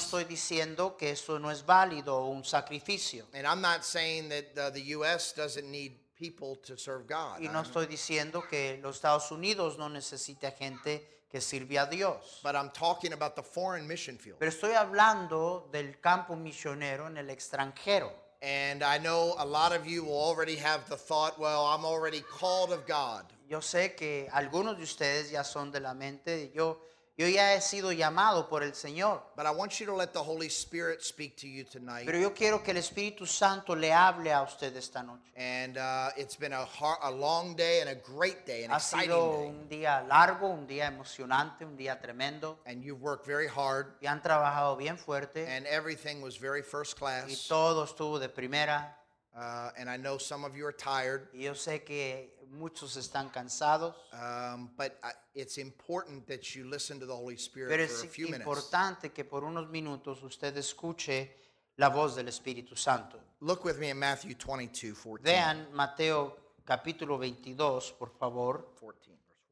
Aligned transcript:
Estoy 0.00 0.24
diciendo 0.24 0.96
que 0.96 1.10
eso 1.12 1.38
no 1.38 1.50
es 1.50 1.64
válido 1.64 2.24
un 2.26 2.44
sacrificio. 2.44 3.26
And 3.32 3.46
I'm 3.46 3.60
not 3.60 3.84
saying 3.84 4.28
that 4.30 4.58
uh, 4.58 4.70
the 4.70 4.94
U.S. 4.96 5.32
doesn't 5.36 5.70
need 5.70 5.92
people 6.18 6.56
to 6.66 6.76
serve 6.76 7.06
God. 7.06 7.40
Y 7.40 7.48
no 7.48 7.60
I'm- 7.60 7.64
estoy 7.64 7.86
diciendo 7.86 8.42
que 8.48 8.78
los 8.82 8.96
Estados 8.96 9.30
Unidos 9.30 9.78
no 9.78 9.88
necesita 9.88 10.50
gente 10.52 11.06
que 11.30 11.40
sirve 11.40 11.78
a 11.78 11.86
Dios. 11.86 12.40
but 12.42 12.56
I'm 12.56 12.70
talking 12.70 13.12
about 13.12 13.36
the 13.36 13.42
foreign 13.42 13.86
mission 13.86 14.18
field. 14.18 14.38
Pero 14.38 14.50
estoy 14.50 14.74
hablando 14.74 15.68
del 15.72 16.00
campo 16.00 16.34
misionero 16.36 17.06
en 17.06 17.16
el 17.18 17.30
extranjero. 17.30 18.12
And 18.42 18.82
I 18.82 18.98
know 18.98 19.34
a 19.38 19.44
lot 19.44 19.72
of 19.72 19.86
you 19.86 20.02
will 20.02 20.18
already 20.18 20.56
have 20.56 20.88
the 20.88 20.96
thought, 20.96 21.38
well, 21.38 21.66
I'm 21.66 21.84
already 21.84 22.22
called 22.22 22.72
of 22.72 22.86
God. 22.86 23.26
Yo 23.48 23.60
sé 23.60 23.94
que 23.94 24.28
algunos 24.32 24.76
de 24.78 24.84
ustedes 24.84 25.30
ya 25.30 25.42
son 25.44 25.70
de 25.70 25.80
la 25.80 25.92
mente 25.92 26.30
de 26.36 26.50
yo, 26.54 26.78
yo 27.20 27.28
ya 27.28 27.52
he 27.54 27.60
sido 27.60 27.92
llamado 27.92 28.48
por 28.48 28.62
el 28.62 28.72
Señor. 28.72 29.20
But 29.36 29.44
I 29.44 29.50
want 29.50 29.78
you 29.78 29.84
to 29.86 29.94
let 29.94 30.14
the 30.14 30.22
Holy 30.22 30.48
Spirit 30.48 31.02
speak 31.02 31.36
to 31.36 31.46
you 31.46 31.64
tonight. 31.64 32.06
Pero 32.06 32.18
yo 32.18 32.32
quiero 32.32 32.62
que 32.62 32.70
el 32.70 32.78
Espíritu 32.78 33.26
Santo 33.26 33.74
le 33.76 33.92
hable 33.92 34.32
a 34.32 34.40
usted 34.42 34.74
esta 34.74 35.02
noche. 35.02 35.30
And 35.36 35.76
uh, 35.76 36.10
it's 36.16 36.34
been 36.36 36.54
a, 36.54 36.64
har 36.64 36.96
a 37.02 37.10
long 37.10 37.54
day 37.54 37.80
and 37.82 37.90
a 37.90 37.94
great 37.94 38.46
day, 38.46 38.64
an 38.64 38.70
Ha 38.70 38.76
exciting 38.76 39.10
sido 39.10 39.32
day. 39.42 39.48
un 39.48 39.68
día 39.68 40.02
largo, 40.08 40.46
un 40.48 40.66
día 40.66 40.86
emocionante, 40.86 41.66
un 41.66 41.76
día 41.76 42.00
tremendo. 42.00 42.56
And 42.64 42.82
you've 42.82 43.02
worked 43.02 43.26
very 43.26 43.48
hard, 43.48 43.88
Y 44.00 44.06
han 44.06 44.22
trabajado 44.22 44.78
bien 44.78 44.96
fuerte. 44.96 45.46
and 45.46 45.66
everything 45.66 46.22
was 46.22 46.38
very 46.38 46.62
first 46.62 46.94
Y 46.96 46.98
class. 47.00 47.46
todo 47.48 47.84
estuvo 47.84 48.18
de 48.18 48.30
primera. 48.30 48.96
Uh, 49.36 49.70
and 49.78 49.88
I 49.90 49.96
know 49.96 50.18
some 50.18 50.44
of 50.44 50.56
you 50.56 50.64
are 50.66 50.72
tired. 50.72 51.28
Y 51.34 51.42
yo 51.44 51.52
sé 51.52 51.84
que 51.84 52.34
muchos 52.50 52.96
están 52.96 53.30
cansados. 53.30 53.94
Um, 54.12 54.70
but 54.76 54.98
I, 55.02 55.12
it's 55.34 55.58
important 55.58 56.26
that 56.26 56.54
you 56.54 56.64
listen 56.64 56.98
to 57.00 57.06
the 57.06 57.14
Holy 57.14 57.36
Spirit 57.36 57.68
Pero 57.70 57.86
for 57.86 57.94
es 57.94 58.04
a 58.04 58.08
few 58.08 58.26
minutes. 58.26 58.46
importante 58.46 59.12
que 59.12 59.24
por 59.24 59.44
unos 59.44 59.68
minutos 59.68 60.22
usted 60.22 60.56
escuche 60.56 61.36
la 61.76 61.88
voz 61.88 62.16
del 62.16 62.28
Espíritu 62.28 62.76
Santo. 62.76 63.18
Look 63.40 63.64
with 63.64 63.78
me 63.78 63.90
in 63.90 63.98
Matthew 63.98 64.34
22, 64.36 64.94
14. 64.94 65.22
Vean 65.22 65.68
Mateo 65.72 66.36
capítulo 66.64 67.18
22, 67.18 67.92
por 67.92 68.10
favor, 68.10 68.74
14 68.74 69.10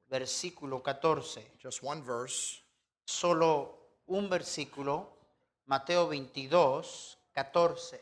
verse 0.09 0.51
versículo 0.53 0.83
14. 0.83 1.41
14. 1.41 1.59
Just 1.63 1.83
one 1.83 2.03
verse. 2.03 2.63
Solo 3.05 4.03
un 4.07 4.29
versículo, 4.29 5.19
Mateo 5.67 6.09
22, 6.09 7.19
14. 7.33 8.01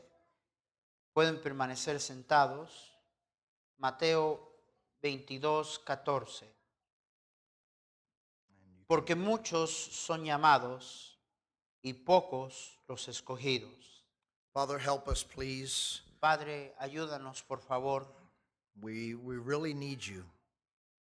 Pueden 1.12 1.40
permanecer 1.40 2.00
sentados. 2.00 2.92
Mateo 3.78 4.45
22, 5.10 5.78
14. 5.84 6.46
Porque 8.88 9.14
muchos 9.14 9.70
son 9.70 10.24
llamados 10.24 11.18
y 11.82 11.92
pocos 11.92 12.80
los 12.88 13.06
escogidos. 13.08 14.04
Father, 14.52 14.78
help 14.80 15.06
us, 15.08 15.22
please. 15.24 16.00
Padre, 16.20 16.74
ayúdanos, 16.78 17.42
por 17.42 17.60
favor. 17.60 18.06
We, 18.80 19.14
we 19.14 19.36
really 19.38 19.72
need 19.74 20.00
you, 20.00 20.24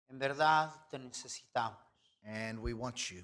En 0.10 0.18
verdad 0.20 0.72
te 0.90 0.98
necesitamos 1.00 1.80
and 2.24 2.60
we 2.60 2.74
want 2.74 2.96
you. 3.12 3.24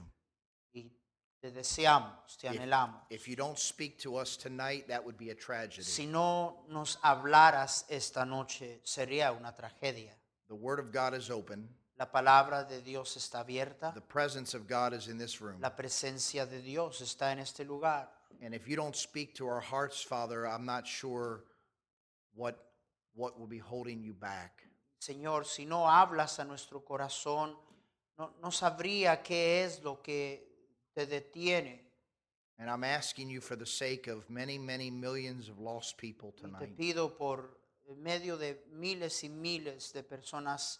y 0.73 0.91
te 1.39 1.51
deseamos, 1.51 2.37
te 2.37 2.47
If, 2.47 2.53
anhelamos. 2.59 3.01
if 3.09 3.27
you 3.27 3.35
don't 3.37 3.57
speak 3.57 3.97
to 3.99 4.17
us 4.17 4.35
tonight, 4.37 4.87
that 4.87 5.01
would 5.03 5.17
be 5.17 5.29
a 5.29 5.35
tragedy. 5.35 5.83
Si 5.83 6.05
no 6.07 6.65
nos 6.67 6.97
hablaras 7.03 7.85
esta 7.89 8.25
noche, 8.25 8.81
sería 8.83 9.31
una 9.31 9.53
tragedia. 9.53 10.13
The 10.53 10.59
Word 10.59 10.77
of 10.77 10.91
God 10.91 11.15
is 11.15 11.31
open. 11.31 11.67
La 11.97 12.05
palabra 12.05 12.67
de 12.69 12.79
Dios 12.81 13.17
está 13.17 13.43
abierta. 13.43 13.91
The 13.95 14.01
presence 14.01 14.53
of 14.53 14.67
God 14.67 14.93
is 14.93 15.07
in 15.07 15.17
this 15.17 15.41
room. 15.41 15.59
La 15.59 15.71
presencia 15.71 16.47
de 16.47 16.61
Dios 16.61 17.01
está 17.01 17.31
en 17.31 17.39
este 17.39 17.61
lugar. 17.67 18.07
And 18.39 18.53
if 18.53 18.67
you 18.67 18.75
don't 18.75 18.95
speak 18.95 19.33
to 19.37 19.47
our 19.47 19.59
hearts, 19.59 20.03
Father, 20.03 20.45
I'm 20.47 20.63
not 20.63 20.85
sure 20.85 21.43
what, 22.35 22.55
what 23.15 23.39
will 23.39 23.47
be 23.47 23.57
holding 23.57 24.03
you 24.03 24.13
back. 24.13 24.61
Señor, 25.01 25.47
si 25.47 25.65
no 25.65 25.87
hablas 25.87 26.37
a 26.37 26.43
nuestro 26.43 26.81
corazón, 26.81 27.55
no, 28.19 28.29
no 28.43 28.49
sabría 28.49 29.23
qué 29.23 29.63
es 29.63 29.83
lo 29.83 30.03
que 30.03 30.43
te 30.95 31.07
detiene. 31.07 31.79
And 32.59 32.69
I'm 32.69 32.83
asking 32.83 33.27
you 33.31 33.41
for 33.41 33.55
the 33.55 33.65
sake 33.65 34.05
of 34.05 34.29
many, 34.29 34.59
many 34.59 34.91
millions 34.91 35.49
of 35.49 35.57
lost 35.59 35.97
people 35.97 36.31
Y 36.37 36.41
te 36.41 36.47
tonight. 36.47 36.77
pido 36.77 37.17
por 37.17 37.57
medio 37.97 38.37
de 38.37 38.63
miles 38.71 39.23
y 39.23 39.29
miles 39.29 39.91
de 39.93 40.03
personas 40.03 40.79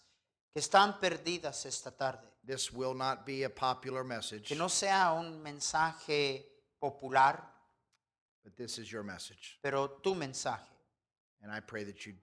que 0.54 0.60
están 0.60 1.00
perdidas 1.00 1.66
esta 1.66 1.92
tarde. 1.92 2.28
This 2.46 2.72
will 2.74 2.94
not 2.94 3.26
be 3.26 3.44
a 3.46 3.50
popular 3.50 4.04
message, 4.04 4.44
Que 4.48 4.56
no 4.56 4.68
sea 4.70 5.14
un 5.14 5.42
mensaje 5.42 6.46
popular, 6.80 7.42
but 8.44 8.56
this 8.58 8.78
is 8.78 8.90
your 8.92 9.04
message. 9.04 9.58
pero 9.62 9.88
tu 10.04 10.14
mensaje. 10.16 10.68
And 11.42 11.52
I 11.52 11.60
pray 11.62 11.84
that 11.86 12.06
you 12.06 12.14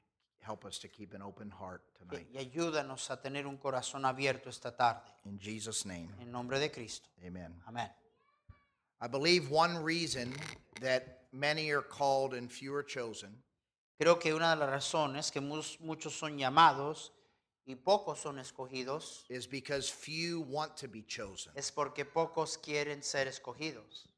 help 0.42 0.64
us 0.64 0.78
to 0.80 0.88
keep 0.88 1.14
an 1.14 1.22
open 1.22 1.50
heart 1.50 1.82
tonight. 1.98 2.26
y 2.32 2.38
ayúdanos 2.38 3.10
a 3.10 3.20
tener 3.20 3.46
un 3.46 3.56
corazón 3.58 4.04
abierto 4.04 4.48
esta 4.50 4.74
tarde. 4.76 5.10
In 5.24 5.38
Jesus' 5.38 5.84
name, 5.86 6.08
En 6.20 6.30
nombre 6.30 6.58
de 6.58 6.70
Cristo. 6.70 7.08
amen. 7.26 7.54
Amén. 7.66 7.90
I 9.02 9.08
believe 9.08 9.50
one 9.50 9.82
reason 9.82 10.34
that 10.82 11.22
many 11.32 11.70
are 11.70 11.82
called 11.82 12.34
and 12.34 12.50
few 12.50 12.74
are 12.74 12.82
chosen 12.84 13.42
Creo 14.00 14.18
que 14.18 14.32
una 14.32 14.52
de 14.52 14.56
las 14.56 14.70
razones 14.70 15.30
que 15.30 15.42
muchos 15.42 16.18
son 16.18 16.38
llamados 16.38 17.12
y 17.66 17.74
pocos 17.74 18.18
son 18.18 18.38
escogidos 18.38 19.26
is 19.28 19.46
because 19.46 19.92
few 19.92 20.40
want 20.40 20.74
to 20.74 20.88
be 20.88 21.02
chosen. 21.02 21.52
es 21.54 21.70
porque 21.70 22.06
pocos 22.06 22.56
quieren 22.56 23.02
ser 23.02 23.28
escogidos. 23.28 24.08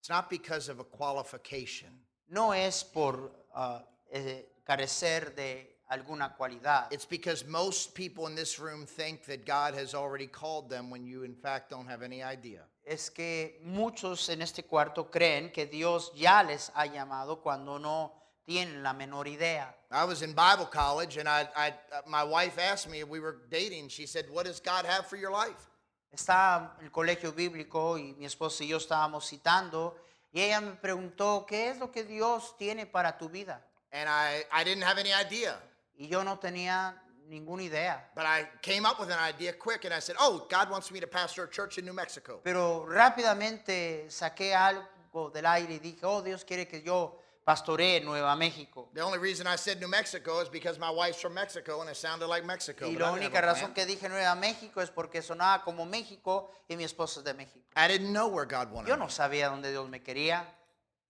It's 0.00 0.10
not 0.10 0.28
because 0.28 0.70
of 0.70 0.80
a 0.80 0.84
qualification. 0.84 1.98
No 2.28 2.52
es 2.52 2.84
por 2.84 3.32
ah, 3.54 3.82
eh, 4.12 4.44
carecer 4.66 5.34
de 5.34 5.78
alguna 5.90 6.36
cualidad. 6.36 6.92
It's 6.92 7.06
because 7.06 7.46
most 7.46 7.94
people 7.94 8.26
in 8.26 8.34
this 8.34 8.58
room 8.58 8.84
think 8.84 9.24
that 9.24 9.46
God 9.46 9.72
has 9.72 9.94
already 9.94 10.26
called 10.26 10.68
them 10.68 10.90
when 10.90 11.06
you, 11.06 11.22
in 11.22 11.34
fact, 11.34 11.70
don't 11.70 11.88
have 11.88 12.02
any 12.02 12.22
idea. 12.22 12.68
Es 12.84 13.08
que 13.08 13.62
muchos 13.64 14.28
en 14.28 14.42
este 14.42 14.64
cuarto 14.64 15.10
creen 15.10 15.50
que 15.50 15.64
Dios 15.64 16.12
ya 16.14 16.42
les 16.42 16.70
ha 16.74 16.84
llamado 16.84 17.40
cuando 17.40 17.78
no 17.78 18.25
tienen 18.46 18.82
la 18.82 18.92
menor 18.92 19.26
idea. 19.26 19.74
I 19.90 20.04
was 20.04 20.22
in 20.22 20.32
Bible 20.32 20.66
college, 20.66 21.16
and 21.16 21.28
I, 21.28 21.48
I, 21.56 21.68
uh, 21.68 22.02
my 22.06 22.24
wife 22.24 22.58
asked 22.58 22.88
me, 22.88 23.02
we 23.04 23.20
were 23.20 23.38
dating, 23.50 23.88
she 23.88 24.06
said, 24.06 24.26
What 24.30 24.46
does 24.46 24.60
God 24.60 24.86
have 24.86 25.06
for 25.06 25.16
your 25.16 25.30
life? 25.30 25.70
Estaba 26.12 26.70
en 26.78 26.86
el 26.86 26.90
colegio 26.90 27.32
bíblico 27.32 27.98
y 27.98 28.14
mi 28.18 28.24
esposa 28.24 28.64
y 28.64 28.68
yo 28.68 28.78
estábamos 28.78 29.28
citando 29.28 29.94
y 30.32 30.40
ella 30.40 30.60
me 30.60 30.72
preguntó, 30.72 31.46
¿qué 31.46 31.70
es 31.70 31.78
lo 31.78 31.90
que 31.90 32.04
Dios 32.04 32.56
tiene 32.56 32.86
para 32.86 33.18
tu 33.18 33.28
vida? 33.28 33.60
And 33.92 34.08
I, 34.08 34.44
I 34.52 34.64
didn't 34.64 34.84
have 34.84 34.98
any 34.98 35.12
idea. 35.12 35.56
Y 35.98 36.08
yo 36.08 36.22
no 36.22 36.38
tenía 36.38 36.94
ninguna 37.28 37.62
idea. 37.62 38.04
But 38.14 38.26
I 38.26 38.48
came 38.62 38.86
up 38.86 39.00
with 39.00 39.10
an 39.10 39.18
idea 39.18 39.52
quick, 39.54 39.84
and 39.84 39.94
I 39.94 40.00
said, 40.00 40.16
Oh, 40.18 40.46
God 40.48 40.70
wants 40.70 40.90
me 40.90 41.00
to 41.00 41.06
pastor 41.06 41.44
a 41.44 41.50
church 41.50 41.78
in 41.78 41.84
New 41.84 41.94
Mexico. 41.94 42.40
Pero 42.44 42.86
rápidamente 42.86 44.10
saqué 44.10 44.54
algo 44.54 45.30
del 45.32 45.46
aire 45.46 45.74
y 45.74 45.78
dije, 45.78 46.00
oh, 46.04 46.20
Dios 46.22 46.44
quiere 46.44 46.66
que 46.66 46.82
yo 46.82 47.18
pastoree 47.46 48.00
Nueva 48.00 48.34
México. 48.34 48.88
The 48.92 49.02
only 49.02 49.18
reason 49.18 49.46
I 49.46 49.54
said 49.56 49.80
New 49.80 49.86
Mexico 49.86 50.40
is 50.40 50.48
because 50.48 50.80
my 50.80 50.90
wife's 50.90 51.20
from 51.20 51.32
Mexico, 51.32 51.80
and 51.80 51.88
it 51.88 51.96
sounded 51.96 52.26
like 52.26 52.44
Mexico. 52.44 52.88
Y 52.88 52.94
but 52.94 53.02
la 53.02 53.14
I 53.14 53.18
única 53.20 53.40
razón 53.40 53.72
que 53.72 53.86
dije 53.86 54.08
Nueva 54.08 54.34
México 54.34 54.80
es 54.80 54.90
porque 54.90 55.22
sonaba 55.22 55.62
como 55.62 55.86
México 55.86 56.50
y 56.68 56.74
mi 56.74 56.82
esposa 56.82 57.20
es 57.20 57.24
de 57.24 57.34
México. 57.34 57.64
I 57.76 57.86
didn't 57.86 58.12
know 58.12 58.26
where 58.26 58.46
God 58.46 58.72
wanted 58.72 58.88
Yo 58.88 58.96
me. 58.96 59.04
no 59.04 59.08
sabía 59.08 59.48
dónde 59.48 59.70
Dios 59.70 59.88
me 59.88 60.02
quería. 60.02 60.44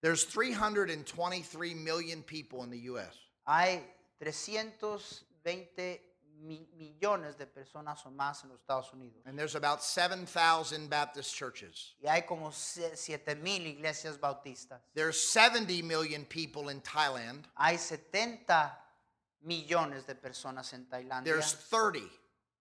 There's 0.02 0.24
323 0.24 1.74
million 1.74 2.22
people 2.22 2.62
in 2.62 2.70
the 2.70 2.90
U.S. 2.90 3.16
Hay 3.46 3.82
320 4.20 6.00
mi- 6.40 6.68
millones 6.76 7.36
de 7.36 7.46
personas 7.46 8.04
o 8.06 8.10
más 8.10 8.42
en 8.44 8.50
los 8.50 8.60
Estados 8.60 8.92
Unidos. 8.92 9.22
And 9.26 9.38
there's 9.38 9.54
about 9.54 9.82
7,000 9.82 10.88
Baptist 10.88 11.34
churches. 11.34 11.94
Y 12.02 12.08
hay 12.08 12.22
como 12.22 12.50
7 12.52 13.34
mil 13.36 13.66
iglesias 13.66 14.18
bautistas. 14.18 14.80
There's 14.94 15.20
70 15.20 15.82
million 15.82 16.24
people 16.24 16.68
in 16.70 16.80
Thailand. 16.80 17.46
Hay 17.56 17.76
70 17.78 18.76
millones 19.42 20.06
de 20.06 20.14
personas 20.14 20.72
en 20.72 20.86
Tailandia. 20.86 21.24
There's 21.32 21.54
30 21.70 21.98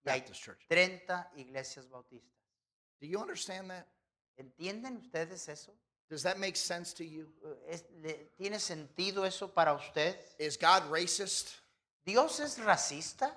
y 0.05 0.11
hay 0.11 0.19
Baptist 0.21 0.41
churches. 0.43 0.67
30 0.69 1.31
iglesias 1.37 1.87
bautistas. 1.89 2.31
Do 3.01 3.07
you 3.07 3.19
understand 3.19 3.69
that? 3.69 3.85
¿Entienden 4.37 4.97
ustedes 4.97 5.47
eso? 5.49 5.71
Does 6.09 6.21
that 6.23 6.37
make 6.37 6.55
sense 6.55 6.93
to 6.93 7.03
you? 7.03 7.27
Uh, 7.43 7.55
le- 8.03 8.29
¿Tiene 8.37 8.59
sentido 8.59 9.25
eso 9.25 9.47
para 9.47 9.73
usted? 9.73 10.15
Is 10.37 10.55
God 10.57 10.83
racist? 10.91 11.49
¿Dios 12.05 12.39
es 12.39 12.59
racista? 12.59 13.31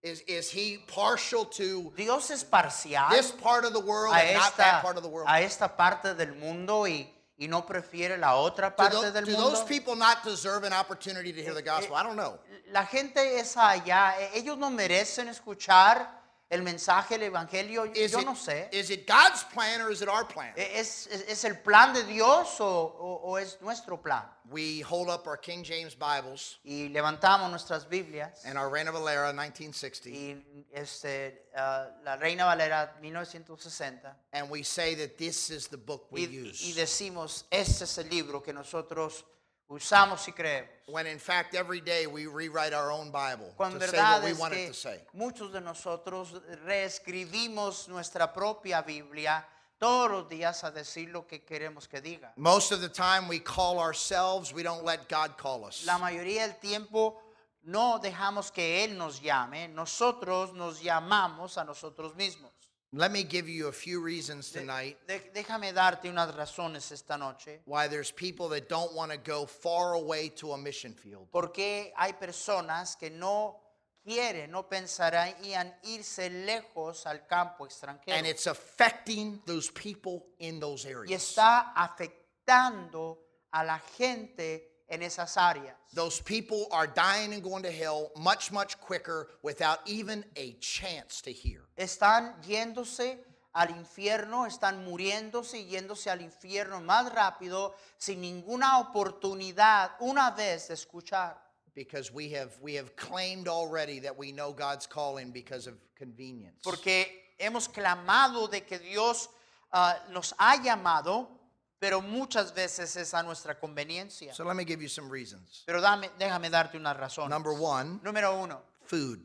Is, 0.00 0.22
is 0.28 0.48
he 0.50 0.78
partial 0.86 1.44
to 1.44 1.92
¿Dios 1.96 2.30
es 2.30 2.44
parcial 2.44 3.08
this 3.10 3.32
part 3.32 3.64
of 3.64 3.72
the 3.72 3.80
world 3.80 4.14
a 4.14 4.18
and 4.18 4.34
not 4.36 4.56
that 4.56 4.74
esta, 4.76 4.80
part 4.82 4.96
of 4.96 5.02
the 5.02 5.08
world? 5.08 5.26
a 5.28 5.40
esta 5.42 5.68
parte 5.76 6.14
del 6.14 6.34
mundo 6.36 6.86
y, 6.86 7.04
y 7.36 7.48
no 7.48 7.62
prefiere 7.66 8.16
la 8.16 8.36
otra 8.36 8.70
Do, 8.70 8.76
parte 8.76 9.10
del 9.10 9.24
do 9.24 9.32
mundo? 9.32 9.50
those 9.50 9.64
people 9.64 9.96
not 9.96 10.22
deserve 10.22 10.62
an 10.62 10.72
opportunity 10.72 11.32
to 11.32 11.42
hear 11.42 11.52
the 11.52 11.62
gospel? 11.62 11.96
I 11.96 12.04
don't 12.04 12.16
know. 12.16 12.38
La 12.70 12.84
gente 12.86 13.40
esa 13.40 13.70
allá, 13.70 14.14
eh, 14.20 14.30
ellos 14.34 14.56
no 14.56 14.70
merecen 14.70 15.28
escuchar 15.28 16.08
el 16.50 16.62
mensaje, 16.62 17.16
el 17.16 17.22
evangelio. 17.24 17.84
Is 17.94 18.12
Yo 18.12 18.20
it, 18.20 18.24
no 18.24 18.34
sé. 18.34 18.68
is 18.72 18.90
it 18.90 19.06
God's 19.06 19.44
plan 19.52 19.80
or 19.82 19.90
is 19.90 20.00
it 20.02 20.08
our 20.08 20.24
plan? 20.26 20.52
¿Es, 20.56 21.06
es, 21.08 21.24
es 21.28 21.44
el 21.44 21.56
plan 21.58 21.92
de 21.92 22.04
Dios 22.04 22.58
o, 22.60 22.66
o- 22.66 23.20
o 23.32 23.36
es 23.36 23.58
nuestro 23.60 23.98
plan? 24.00 24.22
We 24.50 24.80
hold 24.80 25.10
up 25.10 25.26
our 25.26 25.36
King 25.36 25.62
James 25.62 25.94
Bibles 25.94 26.56
Y 26.64 26.88
levantamos 26.88 27.50
nuestras 27.50 27.86
Biblias 27.86 28.46
and 28.46 28.56
our 28.56 28.70
Reina 28.70 28.90
Valera 28.90 29.30
1960, 29.34 30.08
y 30.08 30.42
este, 30.72 31.50
ah, 31.54 31.86
la 32.02 32.16
Reina 32.16 32.46
Valera 32.46 32.94
1960 33.02 34.16
and 34.32 34.48
we 34.50 34.62
say 34.62 34.94
that 34.94 35.18
this 35.18 35.50
is 35.50 35.68
the 35.68 35.76
book 35.76 36.06
we 36.10 36.22
y, 36.22 36.28
y 36.30 36.48
use. 36.50 36.74
decimos, 36.74 37.44
este 37.50 37.84
es 37.84 37.98
el 37.98 38.08
libro 38.08 38.42
que 38.42 38.54
nosotros 38.54 39.22
usamos 39.68 40.26
y 40.26 40.32
creemos. 40.32 40.68
When 40.86 41.06
in 41.06 41.18
fact, 41.18 41.54
every 41.54 41.80
day 41.80 42.06
we 42.06 42.26
rewrite 42.26 42.72
our 42.72 42.90
own 42.90 43.10
Bible 43.10 43.52
Cuando 43.56 43.78
to 43.78 43.88
say 43.88 43.98
what 43.98 44.24
we 44.24 44.32
want 44.32 44.54
it 44.54 44.68
to 44.68 44.74
say. 44.74 45.00
muchos 45.12 45.52
de 45.52 45.60
nosotros 45.60 46.34
reescribimos 46.66 47.88
nuestra 47.88 48.32
propia 48.32 48.82
Biblia 48.82 49.44
todos 49.78 50.10
los 50.10 50.28
días 50.28 50.64
a 50.64 50.70
decir 50.70 51.10
lo 51.12 51.26
que 51.26 51.44
queremos 51.44 51.88
que 51.88 52.00
diga. 52.00 52.32
Most 52.36 52.72
of 52.72 52.80
the 52.80 52.88
time 52.88 53.28
we 53.28 53.38
call 53.38 53.78
ourselves, 53.78 54.52
we 54.52 54.62
don't 54.62 54.84
let 54.84 55.08
God 55.08 55.36
call 55.36 55.64
us. 55.64 55.84
La 55.86 55.98
mayoría 55.98 56.46
del 56.46 56.58
tiempo 56.58 57.20
no 57.64 58.00
dejamos 58.02 58.50
que 58.52 58.84
Él 58.84 58.96
nos 58.96 59.20
llame, 59.20 59.68
nosotros 59.68 60.52
nos 60.54 60.80
llamamos 60.82 61.58
a 61.58 61.64
nosotros 61.64 62.14
mismos. 62.16 62.50
Let 62.92 63.10
me 63.12 63.22
give 63.22 63.50
you 63.50 63.68
a 63.68 63.72
few 63.72 64.00
reasons 64.00 64.50
tonight 64.50 64.96
de- 65.06 65.30
déjame 65.34 65.74
darte 65.74 66.08
unas 66.08 66.34
razones 66.34 66.90
esta 66.90 67.18
noche. 67.18 67.60
why 67.66 67.86
there's 67.86 68.10
people 68.10 68.48
that 68.48 68.68
don't 68.68 68.94
want 68.94 69.12
to 69.12 69.18
go 69.18 69.44
far 69.44 69.92
away 69.92 70.30
to 70.30 70.52
a 70.52 70.58
mission 70.58 70.94
field. 70.94 71.28
Porque 71.30 71.92
hay 71.96 72.14
personas 72.14 72.96
que 72.96 73.10
no 73.10 73.60
quieren, 74.02 74.50
no 74.50 74.62
pensarían 74.70 75.74
irse 75.84 76.30
lejos 76.30 77.04
al 77.04 77.26
campo 77.26 77.66
extranjero. 77.66 78.16
And 78.16 78.26
it's 78.26 78.46
affecting 78.46 79.42
those 79.44 79.70
people 79.70 80.24
in 80.38 80.58
those 80.58 80.86
y 80.86 80.92
areas. 80.92 81.10
está 81.22 81.74
afectando 81.74 83.18
a 83.52 83.64
la 83.64 83.78
gente 83.98 84.77
en 84.88 85.02
esas 85.02 85.36
áreas. 85.36 85.74
Those 85.94 86.20
people 86.20 86.66
are 86.72 86.86
dying 86.86 87.32
and 87.32 87.42
going 87.42 87.62
to 87.62 87.70
hell 87.70 88.10
much, 88.16 88.50
much 88.50 88.78
quicker 88.80 89.28
without 89.42 89.80
even 89.86 90.24
a 90.36 90.52
chance 90.60 91.20
to 91.22 91.32
hear. 91.32 91.62
Están 91.76 92.34
yéndose 92.42 93.18
al 93.52 93.70
infierno, 93.70 94.46
están 94.46 94.84
muriéndose 94.84 95.58
y 95.58 95.66
yéndose 95.66 96.10
al 96.10 96.20
infierno 96.20 96.80
más 96.80 97.12
rápido 97.12 97.74
sin 97.96 98.20
ninguna 98.20 98.78
oportunidad 98.78 99.92
una 100.00 100.30
vez 100.30 100.68
de 100.68 100.74
escuchar. 100.74 101.36
Because 101.74 102.12
we 102.12 102.30
have 102.32 102.52
we 102.60 102.74
have 102.74 102.96
claimed 102.96 103.46
already 103.46 104.00
that 104.00 104.16
we 104.16 104.32
know 104.32 104.52
God's 104.52 104.86
calling 104.86 105.30
because 105.30 105.68
of 105.68 105.74
convenience. 105.96 106.62
Porque 106.62 107.34
hemos 107.38 107.68
clamado 107.68 108.48
de 108.50 108.62
que 108.62 108.78
Dios 108.78 109.28
ah, 109.72 109.96
nos 110.10 110.34
ha 110.38 110.56
llamado, 110.62 111.37
pero 111.78 112.00
muchas 112.02 112.52
veces 112.54 112.96
es 112.96 113.14
a 113.14 113.22
nuestra 113.22 113.58
conveniencia. 113.58 114.34
So 114.34 114.44
let 114.44 114.54
me 114.54 114.64
give 114.64 114.82
you 114.82 114.88
some 114.88 115.08
reasons. 115.10 115.62
Pero 115.66 115.80
dame, 115.80 116.10
déjame 116.18 116.50
darte 116.50 116.76
una 116.76 116.92
razón. 116.94 117.28
Number 117.30 117.52
one, 117.52 118.00
Número 118.02 118.34
uno, 118.42 118.62
food. 118.84 119.20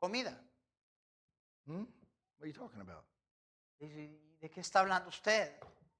comida. 0.00 0.38
Hmm? 1.66 1.84
What 2.38 2.42
are 2.42 2.46
you 2.46 2.52
talking 2.54 2.80
about? 2.80 3.04
¿De 3.80 4.48
qué 4.50 4.60
está 4.60 4.80
hablando 4.80 5.08
usted? 5.08 5.50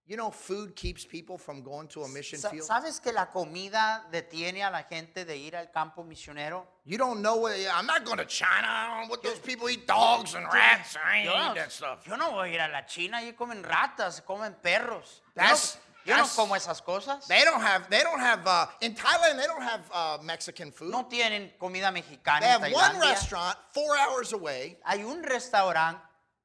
You 0.06 0.16
know, 0.16 0.30
food 0.30 0.74
keeps 0.74 1.04
people 1.04 1.36
from 1.36 1.62
going 1.62 1.86
to 1.88 2.02
a 2.02 2.08
mission 2.08 2.40
field. 2.40 2.62
¿Sabes 2.66 2.98
que 2.98 3.12
la 3.12 3.26
comida 3.30 4.06
detiene 4.10 4.64
a 4.64 4.70
la 4.70 4.84
gente 4.84 5.26
de 5.26 5.36
ir 5.36 5.54
al 5.54 5.70
campo 5.70 6.02
misionero? 6.02 6.66
You 6.86 6.96
don't 6.96 7.20
know 7.20 7.36
what. 7.36 7.52
I'm 7.70 7.84
not 7.86 8.04
going 8.06 8.16
to 8.16 8.24
China. 8.24 8.66
I 8.66 8.86
don't 8.86 9.02
know 9.02 9.10
what 9.10 9.22
those 9.22 9.38
people 9.38 9.68
eat 9.68 9.86
dogs 9.86 10.34
and 10.34 10.46
rats. 10.50 10.96
I 10.96 11.18
ain't 11.18 11.24
Yo, 11.26 11.32
eating 11.36 11.54
that 11.56 11.70
stuff. 11.72 12.06
yo 12.06 12.16
no 12.16 12.30
voy 12.30 12.48
a 12.48 12.54
ir 12.54 12.60
a 12.62 12.68
la 12.68 12.86
China, 12.86 13.18
allí 13.18 13.34
comen 13.34 13.62
ratas, 13.62 14.22
comen 14.24 14.54
perros. 14.62 15.20
That's- 15.34 15.76
yo 16.08 16.16
no 16.16 16.26
como 16.34 16.54
esas 16.56 16.82
cosas. 16.82 17.26
They 17.28 17.44
don't 17.44 17.60
have. 17.62 17.88
They 17.90 18.02
don't 18.02 18.20
have. 18.20 18.46
Uh, 18.46 18.66
in 18.80 18.94
Thailand, 18.94 19.36
they 19.38 19.46
don't 19.46 19.62
have 19.62 19.80
uh, 19.92 20.18
Mexican 20.22 20.72
food. 20.72 20.90
No 20.90 21.04
tienen 21.04 21.50
comida 21.58 21.92
mexicana 21.92 22.40
They 22.40 22.52
en 22.54 22.60
have 22.62 22.72
one 22.72 23.00
restaurant 23.00 23.56
four 23.72 23.96
hours 23.96 24.32
away 24.32 24.76
Hay 24.84 25.02
un 25.04 25.22
restaurante 25.22 26.00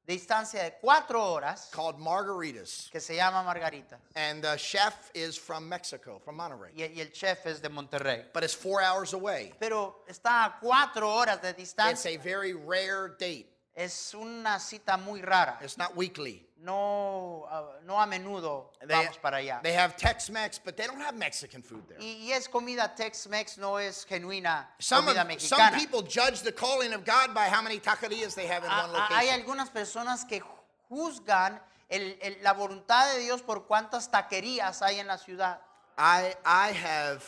de 0.06 0.12
distancia 0.18 0.62
de 0.62 0.74
cuatro 0.82 1.18
horas 1.18 1.70
called 1.72 1.98
Margaritas, 1.98 2.90
que 2.90 3.00
se 3.00 3.16
llama 3.16 3.42
Margarita. 3.42 3.96
and 4.14 4.42
the 4.42 4.54
chef 4.58 5.10
is 5.14 5.34
from 5.38 5.66
Mexico, 5.66 6.20
from 6.22 6.36
Monterrey. 6.36 6.72
Y, 6.76 6.82
y 6.94 7.00
el 7.00 7.10
chef 7.10 7.46
es 7.46 7.60
de 7.60 7.70
Monterrey. 7.70 8.22
But 8.34 8.44
it's 8.44 8.52
four 8.52 8.82
hours 8.82 9.14
away. 9.14 9.54
Pero 9.58 10.04
está 10.06 10.44
a 10.44 10.54
cuatro 10.60 11.08
horas 11.08 11.40
de 11.40 11.54
distancia 11.54 11.90
It's 11.90 12.06
a 12.06 12.16
very 12.18 12.52
rare 12.52 13.16
date. 13.18 13.46
Es 13.74 14.14
una 14.14 14.58
cita 14.60 14.96
muy 14.96 15.20
rara. 15.20 15.58
It's 15.62 15.76
not 15.76 15.96
weekly. 15.96 16.46
No, 16.58 17.44
ah, 17.50 17.64
no 17.84 18.00
a 18.00 18.06
menudo 18.06 18.70
They, 18.80 18.86
vamos 18.94 19.18
para 19.20 19.38
allá. 19.38 19.60
they 19.62 19.72
have 19.74 19.96
Tex-Mex, 19.96 20.58
but 20.64 20.76
they 20.76 20.86
don't 20.86 21.00
have 21.00 21.14
Mexican 21.16 21.60
food 21.62 21.82
there. 21.88 21.98
Y, 22.00 22.28
y 22.28 22.32
es 22.32 22.48
comida 22.48 22.94
Tex-Mex, 22.94 23.58
no 23.58 23.76
es 23.76 24.04
genuina 24.06 24.68
Some, 24.78 25.04
comida 25.04 25.22
of, 25.22 25.40
some 25.42 25.58
mexicana. 25.60 25.76
people 25.76 26.02
judge 26.02 26.40
the 26.42 26.52
calling 26.52 26.94
of 26.94 27.04
God 27.04 27.34
by 27.34 27.48
how 27.48 27.60
many 27.60 27.78
taquerias 27.80 28.34
they 28.34 28.46
have 28.46 28.64
in 28.64 28.70
Ah, 28.70 28.86
one 28.86 28.96
ah, 28.96 29.08
Hay 29.10 29.26
location. 29.26 29.40
algunas 29.40 29.70
personas 29.70 30.24
que 30.26 30.40
juzgan 30.88 31.60
el- 31.90 32.16
el- 32.22 32.38
la 32.42 32.54
voluntad 32.54 33.12
de 33.12 33.18
Dios 33.20 33.42
por 33.42 33.66
cuántas 33.66 34.08
taquerías 34.10 34.80
hay 34.82 35.00
en 35.00 35.06
la 35.08 35.18
ciudad. 35.18 35.60
I 35.98 36.34
I 36.46 36.72
have 36.72 37.22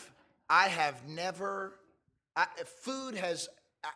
I 0.48 0.68
have 0.68 1.04
never 1.06 1.78
I, 2.36 2.46
food 2.82 3.16
has 3.16 3.48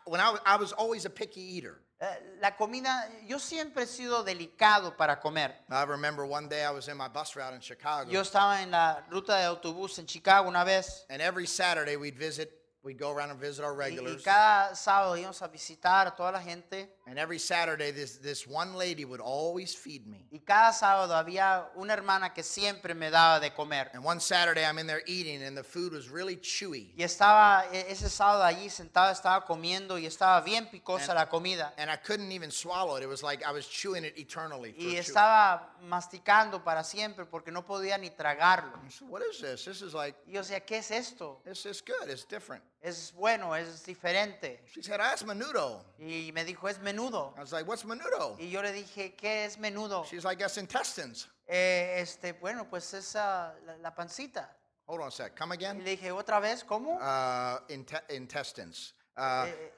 when 0.05 0.19
I, 0.21 0.37
I 0.45 0.57
was 0.57 0.71
always 0.73 1.05
a 1.05 1.09
picky 1.09 1.41
eater. 1.41 1.79
Eh, 2.01 2.37
La 2.39 2.55
comida, 2.55 3.07
yo 3.27 3.37
siempre 3.37 3.83
he 3.83 3.85
sido 3.87 4.23
delicado 4.23 4.97
para 4.97 5.19
comer. 5.19 5.53
I 5.69 5.83
remember 5.85 6.25
one 6.25 6.47
day 6.49 6.63
I 6.65 6.71
was 6.71 6.87
in 6.87 6.97
my 6.97 7.07
bus 7.07 7.35
route 7.35 7.53
in 7.53 7.61
Chicago, 7.61 8.09
Yo 8.09 8.21
estaba 8.21 8.63
en 8.63 8.71
la 8.71 9.05
ruta 9.11 9.37
de 9.37 9.45
autobús 9.45 9.99
en 9.99 10.07
Chicago 10.07 10.47
una 10.49 10.63
vez 10.63 11.05
and 11.09 11.21
every 11.21 11.45
Saturday 11.45 11.95
we'd 11.97 12.17
visit, 12.17 12.49
we'd 12.83 12.97
go 12.97 13.11
around 13.11 13.29
and 13.29 13.39
visit 13.39 13.63
our 13.63 13.73
y, 13.73 13.85
y 13.85 13.89
regulars. 13.97 14.23
cada 14.23 14.75
sábado 14.75 15.15
íbamos 15.15 15.41
a 15.41 15.47
visitar 15.47 16.07
a 16.07 16.15
toda 16.15 16.31
la 16.31 16.41
gente 16.41 16.89
And 17.05 17.19
every 17.19 17.39
Saturday, 17.39 17.91
this 17.91 18.17
this 18.21 18.47
one 18.47 18.73
lady 18.75 19.03
would 19.05 19.19
always 19.19 19.75
feed 19.75 20.07
me. 20.07 20.25
y 20.31 20.39
cada 20.39 20.71
sábado 20.73 21.13
había 21.15 21.69
una 21.75 21.93
hermana 21.93 22.33
que 22.33 22.41
siempre 22.41 22.93
me 22.95 23.09
daba 23.11 23.39
de 23.41 23.51
comer. 23.53 23.89
And 23.93 24.03
one 24.05 24.19
Saturday, 24.21 24.63
I'm 24.65 24.79
in 24.79 24.87
there 24.87 25.03
eating, 25.05 25.43
and 25.43 25.55
the 25.57 25.63
food 25.63 25.91
was 25.93 26.07
really 26.09 26.37
chewy, 26.37 26.93
Y 26.97 27.03
estaba 27.03 27.65
ese 27.73 28.09
sábado 28.09 28.43
allí 28.43 28.69
sentado, 28.69 29.11
estaba 29.11 29.45
comiendo 29.45 29.97
y 29.99 30.05
estaba 30.05 30.39
bien 30.41 30.67
picosa 30.71 31.13
la 31.13 31.27
comida. 31.27 31.73
and 31.77 31.91
I 31.91 31.97
couldn't 31.97 32.31
even 32.31 32.49
swallow 32.49 32.95
it. 32.95 33.03
It 33.03 33.09
was 33.09 33.21
like 33.23 33.43
I 33.45 33.51
was 33.51 33.67
chewing 33.67 34.05
it 34.05 34.17
eternally. 34.17 34.73
Y 34.77 34.93
chew- 34.95 34.99
estaba 34.99 35.75
masticando 35.81 36.63
para 36.63 36.83
siempre 36.83 37.25
porque 37.25 37.51
no 37.51 37.63
podía 37.65 37.97
ni 37.99 38.09
tragarlo. 38.09 38.71
I 38.85 38.89
said, 38.89 39.07
what 39.09 39.21
is 39.21 39.41
this? 39.41 39.65
This 39.65 39.81
is 39.81 39.93
like 39.93 40.15
Y 40.27 40.33
yo 40.33 40.41
decía, 40.41 40.65
¿qué 40.65 40.77
es 40.77 40.91
esto? 40.91 41.41
this 41.43 41.65
is 41.65 41.81
good. 41.81 42.09
It's 42.09 42.23
different. 42.25 42.63
Es 42.81 43.13
bueno, 43.13 43.53
es 43.55 43.83
diferente. 43.85 44.63
She 44.73 44.81
said, 44.81 44.97
"That's 44.99 45.23
menudo." 45.23 45.85
Y 45.99 46.31
me 46.33 46.43
dijo, 46.43 46.67
es 46.67 46.79
menudo. 46.79 47.33
I 47.37 47.41
was 47.41 47.51
like, 47.51 47.67
"What's 47.67 47.85
menudo?" 47.85 48.35
Y 48.39 48.49
yo 48.49 48.61
le 48.61 48.71
dije, 48.71 49.15
¿qué 49.15 49.45
es 49.45 49.57
menudo? 49.59 50.03
She's 50.09 50.23
like, 50.23 50.39
"That's 50.39 50.57
intestines." 50.57 51.27
"Eh, 51.47 51.99
este, 52.01 52.33
bueno, 52.33 52.65
pues 52.69 52.91
es 52.95 53.15
ah, 53.15 53.53
la, 53.65 53.77
la 53.77 53.91
pancita. 53.93 54.49
Hold 54.87 55.01
on 55.01 55.07
a 55.09 55.11
sec. 55.11 55.35
Come 55.37 55.51
Y 55.53 55.57
again. 55.57 55.83
le 55.83 55.91
dije, 55.95 56.11
¿otra 56.11 56.39
vez? 56.41 56.63
¿Cómo? 56.63 56.97
Uh, 56.97 57.59
inte- 57.69 58.01
intestines. 58.09 58.93
Uh, 59.15 59.45
Eh, 59.45 59.71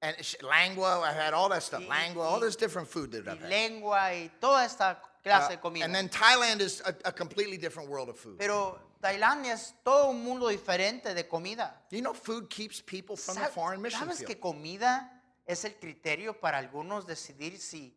and 0.00 0.16
sh- 0.24 0.36
lengua. 0.42 1.00
I've 1.02 1.14
had 1.14 1.34
all 1.34 1.50
that 1.50 1.62
stuff. 1.62 1.82
y- 1.82 1.86
Lengua. 1.88 2.24
All 2.28 2.40
this 2.40 2.56
different 2.56 2.88
food 2.88 3.12
that 3.12 3.28
I've 3.28 3.40
had. 3.40 3.50
lengua 3.50 4.14
y 4.14 4.30
toda 4.40 4.64
esta 4.64 5.00
clase 5.22 5.50
de 5.50 5.56
Uh, 5.56 5.60
comida. 5.60 5.84
and 5.84 5.94
then 5.94 6.08
Thailand 6.08 6.60
is 6.62 6.80
a, 6.80 6.94
a 7.04 7.12
completely 7.12 7.58
different 7.58 7.90
world 7.90 8.08
of 8.08 8.18
food. 8.18 8.38
Pero 8.38 8.80
Tailandia 9.02 9.54
es 9.54 9.74
todo 9.82 10.10
un 10.10 10.22
mundo 10.22 10.46
diferente 10.48 11.12
de 11.12 11.26
comida. 11.26 11.84
Do 11.90 11.96
you 11.96 12.02
know 12.02 12.14
food 12.14 12.48
keeps 12.48 12.80
people 12.80 13.16
from 13.16 13.34
the 13.34 13.42
¿Sab- 13.42 13.52
foreign 13.52 13.82
mission 13.82 14.06
¿Sabes 14.06 14.18
field? 14.18 14.28
que 14.28 14.38
comida 14.40 15.10
es 15.44 15.64
el 15.64 15.74
criterio 15.74 16.38
para 16.38 16.58
algunos 16.58 17.04
decidir 17.04 17.58
si 17.58 17.92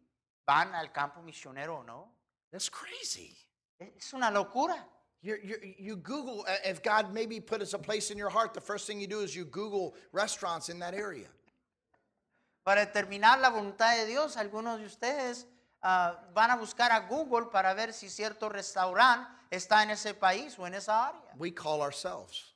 van 0.47 0.73
al 0.73 0.91
campo 0.91 1.21
misionero 1.21 1.77
o 1.77 1.83
no. 1.83 2.11
That's 2.51 2.71
crazy. 2.71 3.37
Es 3.79 4.13
una 4.13 4.31
locura. 4.31 4.75
You, 5.21 5.35
you, 5.43 5.57
you 5.77 5.95
Google, 5.97 6.43
uh, 6.47 6.57
if 6.67 6.81
God 6.81 7.13
maybe 7.13 7.39
put 7.39 7.61
us 7.61 7.73
a 7.75 7.79
place 7.79 8.09
in 8.11 8.17
your 8.17 8.29
heart, 8.31 8.55
the 8.55 8.61
first 8.61 8.87
thing 8.87 8.99
you 8.99 9.07
do 9.07 9.21
is 9.21 9.35
you 9.35 9.45
Google 9.45 9.93
restaurants 10.11 10.69
in 10.69 10.79
that 10.79 10.95
area. 10.95 11.27
Para 12.63 12.83
determinar 12.85 13.39
la 13.39 13.51
voluntad 13.51 13.95
de 13.95 14.07
Dios, 14.07 14.37
algunos 14.37 14.79
de 14.79 14.85
ustedes 14.85 15.45
ah, 15.85 16.19
van 16.33 16.51
a 16.51 16.55
buscar 16.57 16.91
a 16.91 17.07
Google 17.07 17.45
para 17.51 17.73
ver 17.73 17.93
si 17.93 18.09
cierto 18.09 18.49
restaurante 18.49 19.29
está 19.51 19.83
en 19.83 19.91
ese 19.91 20.13
país 20.13 20.57
o 20.57 20.65
en 20.65 20.73
esa 20.73 21.07
área. 21.09 21.33
We 21.37 21.51
call 21.51 21.81
ourselves. 21.81 22.55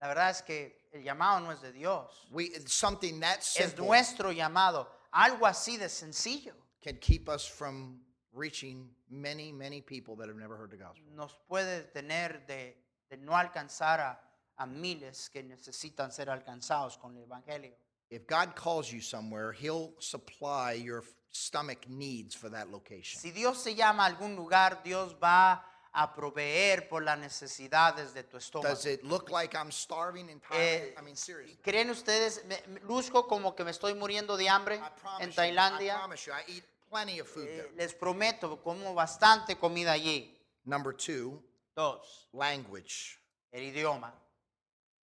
La 0.00 0.08
verdad 0.08 0.30
es 0.30 0.42
que 0.42 0.88
el 0.92 1.04
llamado 1.04 1.40
no 1.40 1.52
es 1.52 1.60
de 1.60 1.72
Dios, 1.72 2.26
We, 2.30 2.50
something 2.66 3.20
that 3.20 3.38
es 3.38 3.44
simple 3.44 3.86
nuestro 3.86 4.32
llamado. 4.32 4.88
Algo 5.12 5.46
así 5.46 5.76
de 5.76 5.88
sencillo 5.88 6.54
can 6.82 6.96
keep 6.96 7.28
us 7.28 7.46
from 7.46 8.00
reaching 8.32 8.90
many, 9.08 9.52
many 9.52 9.80
people 9.80 10.16
that 10.16 10.28
have 10.28 10.36
never 10.36 10.56
heard 10.56 10.70
the 10.70 10.76
gospel. 10.76 11.04
nos 11.14 11.36
puede 11.48 11.84
detener 11.84 12.44
de, 12.46 12.76
de 13.08 13.16
no 13.18 13.32
alcanzar 13.36 14.00
a, 14.00 14.18
a 14.56 14.66
miles 14.66 15.30
que 15.30 15.42
necesitan 15.42 16.10
ser 16.10 16.28
alcanzados 16.28 16.98
con 16.98 17.16
el 17.16 17.22
Evangelio. 17.22 17.74
If 18.10 18.26
God 18.26 18.56
calls 18.56 18.92
you 18.92 19.00
somewhere, 19.00 19.52
He'll 19.52 19.94
supply 20.00 20.72
your 20.72 21.04
stomach 21.32 21.86
needs 21.88 22.34
for 22.36 22.50
that 22.50 22.68
location. 22.68 23.20
Si 23.20 23.30
Dios 23.32 23.58
se 23.62 23.74
llama 23.74 24.04
a 24.04 24.06
algún 24.06 24.36
lugar, 24.36 24.82
Dios 24.84 25.16
va 25.22 25.64
a 25.94 26.14
proveer 26.14 26.88
por 26.88 27.02
las 27.02 27.18
necesidades 27.18 28.14
de 28.14 28.22
tu 28.24 28.36
estómago. 28.38 28.74
Does 28.74 28.86
it 28.86 29.02
look 29.02 29.28
like 29.30 29.54
I'm 29.56 29.70
starving 29.72 30.30
in 30.30 30.40
Thailand? 30.40 30.62
Eh, 30.62 30.94
I 30.98 31.02
mean, 31.02 31.16
seriously. 31.16 31.58
¿Creen 31.62 31.90
ustedes, 31.90 32.44
me- 32.46 32.62
me- 32.68 32.80
luzco 32.80 33.26
como 33.26 33.54
que 33.54 33.64
me 33.64 33.70
estoy 33.70 33.94
muriendo 33.94 34.36
de 34.36 34.48
hambre 34.48 34.76
I 34.76 35.00
promise 35.00 35.22
en 35.24 35.28
you, 35.30 35.32
I 35.32 35.36
Tailandia? 35.36 35.98
promise 35.98 36.26
you, 36.26 36.32
I 36.34 36.44
eat 36.56 36.64
plenty 36.88 37.20
of 37.20 37.28
food 37.28 37.46
Eh, 37.46 37.56
there. 37.62 37.72
les 37.76 37.94
prometo, 37.94 38.62
como 38.62 38.94
bastante 38.94 39.56
comida 39.58 39.92
allí. 39.92 40.38
Number 40.64 40.94
two, 40.96 41.42
Dos, 41.74 42.28
language. 42.32 43.18
el 43.50 43.62
idioma. 43.64 44.12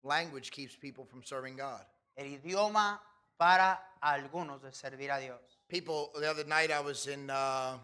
Language 0.03 0.49
keeps 0.51 0.75
people 0.75 1.05
from 1.05 1.23
serving 1.23 1.55
God. 1.57 1.85
El 2.15 2.27
idioma 2.27 2.99
para 3.37 3.97
algunos 4.01 4.61
de 4.63 4.71
servir 4.73 5.11
a 5.11 5.19
Dios. 5.19 5.60
People, 5.71 6.11
the 6.19 6.29
other 6.29 6.43
night 6.43 6.69
I 6.69 6.81
was 6.81 7.07
in 7.07 7.29
uh, 7.29 7.77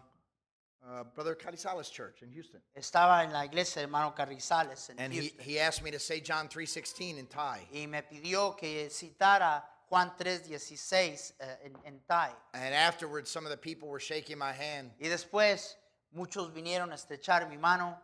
uh, 0.86 1.04
Brother 1.14 1.34
Carizales 1.34 1.90
Church 1.90 2.20
in 2.20 2.30
Houston, 2.32 2.60
Estaba 2.76 3.24
en 3.24 3.32
la 3.32 3.44
iglesia 3.44 3.80
hermano 3.80 4.12
Carrizales 4.14 4.90
en 4.90 4.96
and 4.98 5.10
he, 5.10 5.20
Houston, 5.20 5.40
he 5.42 5.58
asked 5.58 5.82
me 5.82 5.90
to 5.90 5.98
say 5.98 6.20
John 6.20 6.48
3:16 6.48 7.18
in 7.18 7.26
Thai. 7.28 7.66
y 7.72 7.86
me 7.86 8.02
pidió 8.02 8.54
que 8.58 8.90
citara 8.90 9.64
Juan 9.88 10.12
3:16 10.18 11.32
eh, 11.40 11.56
en, 11.64 11.78
en 11.86 12.00
Thai. 12.06 12.30
And 12.52 12.74
afterwards, 12.74 13.30
some 13.30 13.46
of 13.46 13.50
the 13.50 13.56
people 13.56 13.88
were 13.88 14.00
shaking 14.00 14.36
my 14.36 14.52
hand 14.52 14.90
Y 15.00 15.08
después 15.08 15.76
muchos 16.12 16.52
vinieron 16.52 16.92
a 16.92 16.96
estrechar 16.96 17.48
mi 17.48 17.56
mano 17.56 17.98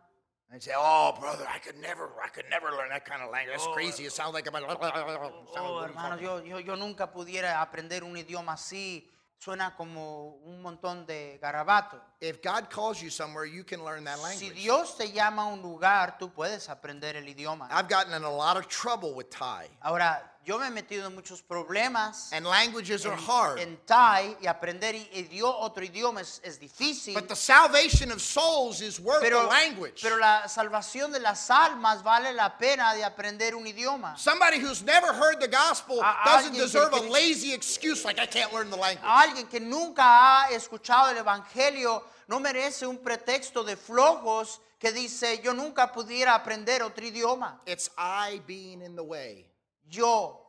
and 0.49 0.59
say, 0.63 0.73
"Oh, 0.75 1.15
brother, 1.19 1.45
I 1.47 1.59
could 1.59 1.77
never, 1.79 2.09
I 2.23 2.29
could 2.29 2.49
never 2.49 2.71
learn 2.71 2.89
that 2.89 3.05
kind 3.05 3.21
of 3.21 3.29
language. 3.29 3.59
That's 3.59 3.71
crazy. 3.75 4.05
It 4.05 4.13
sounds 4.13 4.33
like 4.33 4.47
I'm." 4.47 4.55
Oh, 4.55 5.81
hermanos, 5.83 6.19
yo, 6.19 6.41
yo, 6.43 6.57
yo 6.57 6.73
nunca 6.73 7.11
pudiera 7.11 7.61
aprender 7.61 8.03
un 8.03 8.17
idioma 8.17 8.53
así. 8.53 9.11
Suena 9.45 9.75
como 9.75 10.39
un 10.43 10.59
montón 10.59 11.05
de 11.05 11.37
garabato. 11.39 12.01
If 12.19 12.41
God 12.41 12.67
calls 12.71 12.99
you 12.99 13.11
somewhere, 13.11 13.45
you 13.45 13.63
can 13.63 13.85
learn 13.85 14.03
that 14.05 14.17
Si 14.17 14.23
language. 14.23 14.55
Dios 14.55 14.97
te 14.97 15.11
llama 15.11 15.43
a 15.43 15.53
un 15.53 15.61
lugar, 15.61 16.17
tú 16.17 16.33
puedes 16.33 16.67
aprender 16.67 17.15
el 17.15 17.25
idioma. 17.27 17.67
I've 17.69 17.87
gotten 17.87 18.11
in 18.15 18.23
a 18.23 18.31
lot 18.31 18.57
of 18.57 18.67
trouble 18.67 19.13
with 19.13 19.29
Thai, 19.29 19.67
Ahora, 19.83 20.19
yo 20.45 20.59
me 20.59 20.67
he 20.67 20.69
metido 20.69 21.07
en 21.07 21.15
muchos 21.15 21.41
problemas 21.41 22.31
and 22.31 22.45
languages 22.45 23.05
are 23.05 23.13
en, 23.17 23.19
hard. 23.27 23.59
en 23.59 23.77
Thai 23.85 24.37
y 24.41 24.47
aprender 24.47 24.93
idio- 24.95 25.51
otro 25.59 25.83
idioma 25.83 26.21
es, 26.21 26.39
es 26.43 26.59
difícil. 26.59 27.13
But 27.15 27.27
the 27.27 27.35
salvation 27.35 28.11
of 28.11 28.21
souls 28.21 28.79
is 28.81 28.99
worth 28.99 29.21
the 29.21 29.29
Pero, 29.29 29.47
language. 29.47 30.01
pero 30.01 30.17
la 30.17 30.47
salvación 30.47 31.11
de 31.11 31.19
las 31.19 31.49
almas 31.49 32.03
vale 32.03 32.31
la 32.33 32.57
pena 32.57 32.93
de 32.93 33.03
aprender 33.03 33.55
un 33.55 33.65
idioma. 33.65 34.15
Somebody 34.17 34.59
who's 34.59 34.83
never 34.83 35.13
heard 35.13 35.39
the 35.39 35.47
gospel 35.47 35.99
A- 36.01 36.21
doesn't 36.25 36.51
alguien 36.51 36.53
que- 36.53 36.61
deserve 36.61 36.93
a 36.93 37.01
lazy 37.09 37.53
excuse 37.53 38.05
like 38.05 38.19
I 38.19 38.27
can't 38.27 38.53
learn 38.53 38.69
the 38.69 38.77
language. 38.77 39.03
Alguien 39.07 39.47
que 39.49 39.59
nunca 39.59 40.03
ha 40.43 40.49
escuchado 40.51 41.09
el 41.11 41.17
Evangelio 41.17 42.03
no 42.27 42.39
merece 42.39 42.85
un 42.85 42.97
pretexto 42.99 43.63
de 43.63 43.75
flojos 43.75 44.59
que 44.79 44.91
dice 44.91 45.41
yo 45.43 45.53
nunca 45.53 45.91
pudiera 45.91 46.35
aprender 46.35 46.83
otro 46.83 47.03
idioma. 47.03 47.59
It's 47.65 47.89
I 47.97 48.41
being 48.45 48.81
in 48.83 48.95
the 48.95 49.03
way. 49.03 49.47
Yo, 49.89 50.41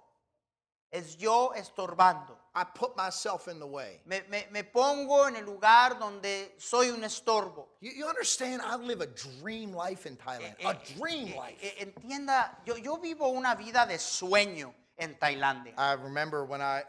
es 0.90 1.16
yo 1.16 1.52
estorbando. 1.54 2.36
I 2.54 2.64
put 2.64 2.96
myself 2.96 3.48
in 3.48 3.58
the 3.58 3.66
way. 3.66 4.00
Me, 4.06 4.22
me- 4.30 4.46
me 4.50 4.62
pongo 4.64 5.26
en 5.28 5.36
el 5.36 5.44
lugar 5.44 5.98
donde 5.98 6.54
soy 6.58 6.88
un 6.90 7.04
estorbo. 7.04 7.68
You, 7.80 7.92
you 7.92 8.06
understand? 8.08 8.62
I 8.62 8.76
live 8.76 9.02
a 9.02 9.06
dream 9.06 9.72
life 9.74 10.06
in 10.06 10.16
Thailand. 10.16 10.56
Eh, 10.60 10.66
A 10.66 10.70
eh, 10.70 10.94
dream 10.96 11.28
eh, 11.28 11.36
life. 11.36 11.58
eh, 11.60 11.74
entienda, 11.84 12.58
yo, 12.64 12.76
yo 12.78 12.96
vivo 12.96 13.28
una 13.28 13.54
vida 13.54 13.84
de 13.84 13.98
sueño 13.98 14.72
en 14.96 15.18
Tailandia. 15.18 15.74
I 15.76 15.92
remember 16.02 16.44
when 16.46 16.62
I 16.62 16.82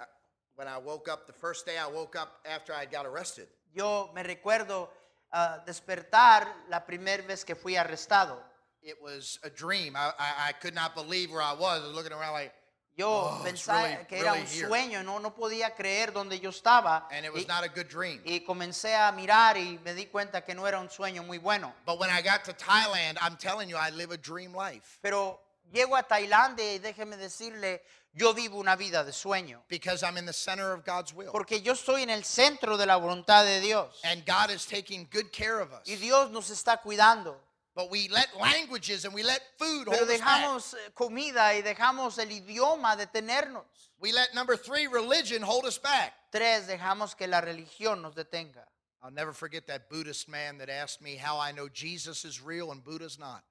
when 0.56 0.70
I 0.70 0.78
woke 0.78 1.10
up 1.10 1.28
the 1.28 1.34
first 1.34 1.66
day 1.66 1.78
I 1.78 1.86
woke 1.88 2.16
up 2.16 2.40
after 2.46 2.74
I 2.74 2.86
got 2.86 3.06
arrested. 3.06 3.50
Yo 3.74 4.10
me 4.16 4.24
recuerdo 4.24 4.90
ah, 5.34 5.62
despertar 5.66 6.48
la 6.70 6.86
primera 6.86 7.24
vez 7.28 7.44
que 7.44 7.56
fui 7.56 7.76
arrestado. 7.76 8.42
It 8.88 9.02
was 9.02 9.38
a 9.44 9.50
dream. 9.50 9.98
I, 9.98 10.14
I, 10.18 10.50
I 10.50 10.52
could 10.54 10.74
not 10.74 10.96
believe 10.96 11.30
where 11.30 11.42
I 11.42 11.52
was. 11.54 11.82
I 11.84 11.88
was 11.88 11.94
looking 11.96 12.14
around 12.14 12.32
like, 12.32 12.54
Yo 12.96 13.08
Oh, 13.10 13.42
pensaba 13.44 13.84
really- 13.84 14.06
que 14.08 14.18
era 14.18 14.32
really 14.32 14.42
un 14.42 14.48
sueño, 14.48 15.04
no, 15.04 15.20
no 15.20 15.36
podía 15.36 15.76
creer 15.76 16.14
donde 16.14 16.40
yo 16.40 16.50
estaba. 16.50 17.04
and 17.12 17.26
it 17.26 17.32
was 17.34 17.44
y, 17.44 17.48
not 17.48 17.64
a 17.64 17.68
good 17.70 17.88
dream. 17.90 18.22
y 18.26 18.40
comencé 18.40 18.96
a 18.96 19.12
mirar 19.12 19.56
y 19.58 19.78
me 19.84 19.94
di 19.94 20.06
cuenta 20.08 20.42
que 20.44 20.56
no 20.56 20.66
era 20.66 20.80
un 20.80 20.90
sueño 20.90 21.22
muy 21.24 21.38
bueno. 21.38 21.74
But 21.86 22.00
when 22.00 22.10
I 22.10 22.22
got 22.24 22.44
to 22.46 22.54
Thailand, 22.54 23.18
I'm 23.22 23.36
telling 23.38 23.70
you, 23.70 23.76
I 23.78 23.92
live 23.92 24.12
a 24.12 24.18
dream 24.18 24.52
life 24.56 24.98
Pero 25.04 25.40
llego 25.72 25.96
a 25.96 26.02
Tailandia 26.04 26.74
y 26.74 26.80
déjeme 26.80 27.18
decirle, 27.18 27.84
yo 28.14 28.34
vivo 28.34 28.58
una 28.58 28.76
vida 28.76 29.04
de 29.04 29.12
sueño. 29.12 29.62
because 29.68 30.02
I'm 30.02 30.18
in 30.18 30.26
the 30.26 30.34
center 30.34 30.74
of 30.74 30.84
God's 30.84 31.14
will. 31.14 31.32
Porque 31.32 31.62
yo 31.62 31.74
estoy 31.74 32.02
en 32.02 32.10
el 32.10 32.24
centro 32.24 32.78
de 32.78 32.88
la 32.88 32.96
voluntad 32.98 33.44
de 33.46 33.60
Dios. 33.60 34.00
And 34.06 34.26
God 34.26 34.50
is 34.50 34.66
taking 34.66 35.08
good 35.12 35.32
care 35.32 35.60
of 35.60 35.72
us. 35.72 35.88
Y 35.88 35.98
Dios 35.98 36.32
nos 36.32 36.50
está 36.50 36.82
cuidando. 36.82 37.38
But 37.78 37.92
we 37.92 38.08
let 38.08 38.36
languages 38.36 39.06
and 39.06 39.14
we 39.14 39.22
let 39.22 39.40
food 39.60 39.86
Pero 39.86 39.98
hold 39.98 40.10
us 40.10 40.20
back. 40.20 40.74
eh, 40.74 40.92
comida 40.96 41.54
y 41.54 41.62
dejamos 41.62 42.18
el 42.18 42.32
idioma 42.32 42.96
detenernos. 42.96 43.66
We 44.00 44.12
let 44.12 44.34
number 44.34 44.58
three, 44.58 44.88
religion, 44.88 45.44
hold 45.44 45.66
us 45.66 45.78
back. 45.78 46.12
Tres, 46.32 46.66
dejamos 46.66 47.16
que 47.16 47.28
la 47.28 47.40
religión 47.40 48.02
nos 48.02 48.16
detenga. 48.16 48.66
I'll 49.04 49.12
never 49.12 49.32
forget 49.32 49.68
that 49.68 49.92
Buddhist 49.92 50.28
man 50.28 50.58
that 50.58 50.72
asked 50.72 51.04
me 51.04 51.18
how 51.18 51.38
I 51.38 51.52
know 51.52 51.70
Jesus 51.70 52.26
is 52.26 52.42
real 52.42 52.72
and 52.72 52.84
Buddha's 52.84 53.20
not. 53.20 53.44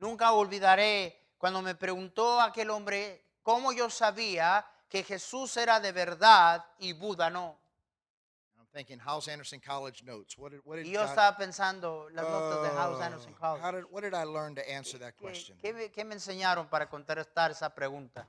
Nunca 0.00 0.32
olvidaré 0.32 1.12
cuando 1.36 1.60
me 1.60 1.74
preguntó 1.74 2.40
aquel 2.40 2.70
hombre 2.70 3.22
cómo 3.42 3.74
yo 3.74 3.90
sabía 3.90 4.64
que 4.88 5.04
Jesús 5.04 5.54
era 5.58 5.78
de 5.78 5.92
verdad 5.92 6.64
y 6.78 6.94
Buda 6.94 7.28
no. 7.28 7.60
Thinking, 8.78 9.00
how's 9.00 9.26
Anderson 9.26 9.58
College 9.58 10.04
notes? 10.04 10.38
What 10.38 10.52
did, 10.52 10.60
what 10.62 10.76
did 10.76 10.86
Y 10.86 10.92
yo 10.92 11.00
God- 11.00 11.08
estaba 11.08 11.36
pensando 11.36 12.08
las 12.10 12.24
notas 12.24 12.62
de 12.62 12.68
House 12.76 12.96
Oh, 13.00 13.02
Anderson 13.02 13.34
College. 13.34 13.60
how 13.60 13.72
did, 13.72 13.84
what 13.90 14.02
did 14.04 14.14
I 14.14 14.22
learn 14.22 14.54
to 14.54 14.62
answer 14.70 15.00
that 15.00 15.14
¿Qué, 15.16 15.22
question? 15.24 15.58
qué 15.60 15.72
me, 15.72 15.88
qué 15.90 16.04
me 16.04 16.14
enseñaron 16.14 16.68
para 16.70 16.88
contestar 16.88 17.50
esa 17.50 17.74
pregunta? 17.74 18.28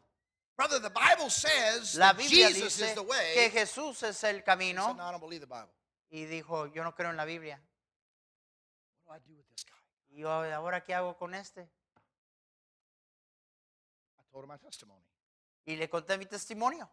Brother, 0.58 0.80
the 0.82 0.90
Bible 0.90 1.30
says 1.30 1.94
La 1.96 2.08
that 2.14 2.18
Biblia 2.18 2.48
Jesus 2.48 2.78
dice 2.78 2.90
is 2.90 2.96
the 2.96 3.04
way. 3.04 3.36
que 3.36 3.52
Jesús 3.52 4.02
es 4.02 4.24
el 4.24 4.38
said, 4.38 4.44
camino 4.44 4.92
no, 4.96 5.04
I 5.08 5.12
don't 5.12 5.22
believe 5.22 5.42
the 5.42 5.46
Bible. 5.46 5.70
y 6.10 6.26
dijo, 6.26 6.66
yo 6.74 6.84
no 6.84 6.96
creo 6.96 7.12
en 7.12 7.18
la 7.18 7.26
Biblia. 7.26 7.62
What 9.06 9.20
do 9.20 9.26
I 9.26 9.28
do 9.30 9.36
with 9.38 9.46
this 9.50 9.64
guy? 9.66 10.16
Y 10.18 10.22
yo, 10.22 10.32
¿ahora 10.32 10.84
qué 10.84 10.96
hago 10.96 11.16
con 11.16 11.36
este? 11.36 11.70
I 14.18 14.24
told 14.32 14.46
him 14.46 14.50
my 14.50 14.58
testimony. 14.58 15.06
Y 15.66 15.76
le 15.76 15.88
conté 15.88 16.18
mi 16.18 16.26
testimonio. 16.26 16.90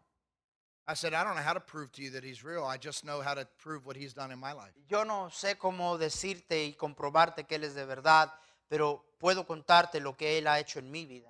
I 0.89 0.93
said, 0.93 1.13
I 1.13 1.23
don't 1.25 1.35
know 1.35 1.41
how 1.41 1.53
to 1.53 1.59
prove 1.59 1.91
to 1.93 2.01
you 2.01 2.11
that 2.11 2.23
he's 2.23 2.45
real. 2.45 2.63
I 2.63 2.77
just 2.77 3.03
know 3.03 3.21
how 3.21 3.33
to 3.33 3.45
prove 3.61 3.85
what 3.85 3.97
he's 3.97 4.13
done 4.13 4.31
in 4.31 4.39
my 4.39 4.53
life. 4.53 4.71
Yo 4.87 5.03
no 5.03 5.29
sé 5.29 5.57
cómo 5.57 5.97
decirte 5.97 6.65
y 6.65 6.75
comprobarte 6.75 7.45
que 7.45 7.55
Él 7.57 7.65
es 7.65 7.75
de 7.75 7.85
verdad, 7.85 8.31
pero 8.69 9.03
puedo 9.19 9.45
contarte 9.45 9.99
lo 9.99 10.15
que 10.15 10.37
Él 10.37 10.47
ha 10.47 10.59
hecho 10.59 10.79
en 10.79 10.89
mi 10.89 11.05
vida. 11.05 11.29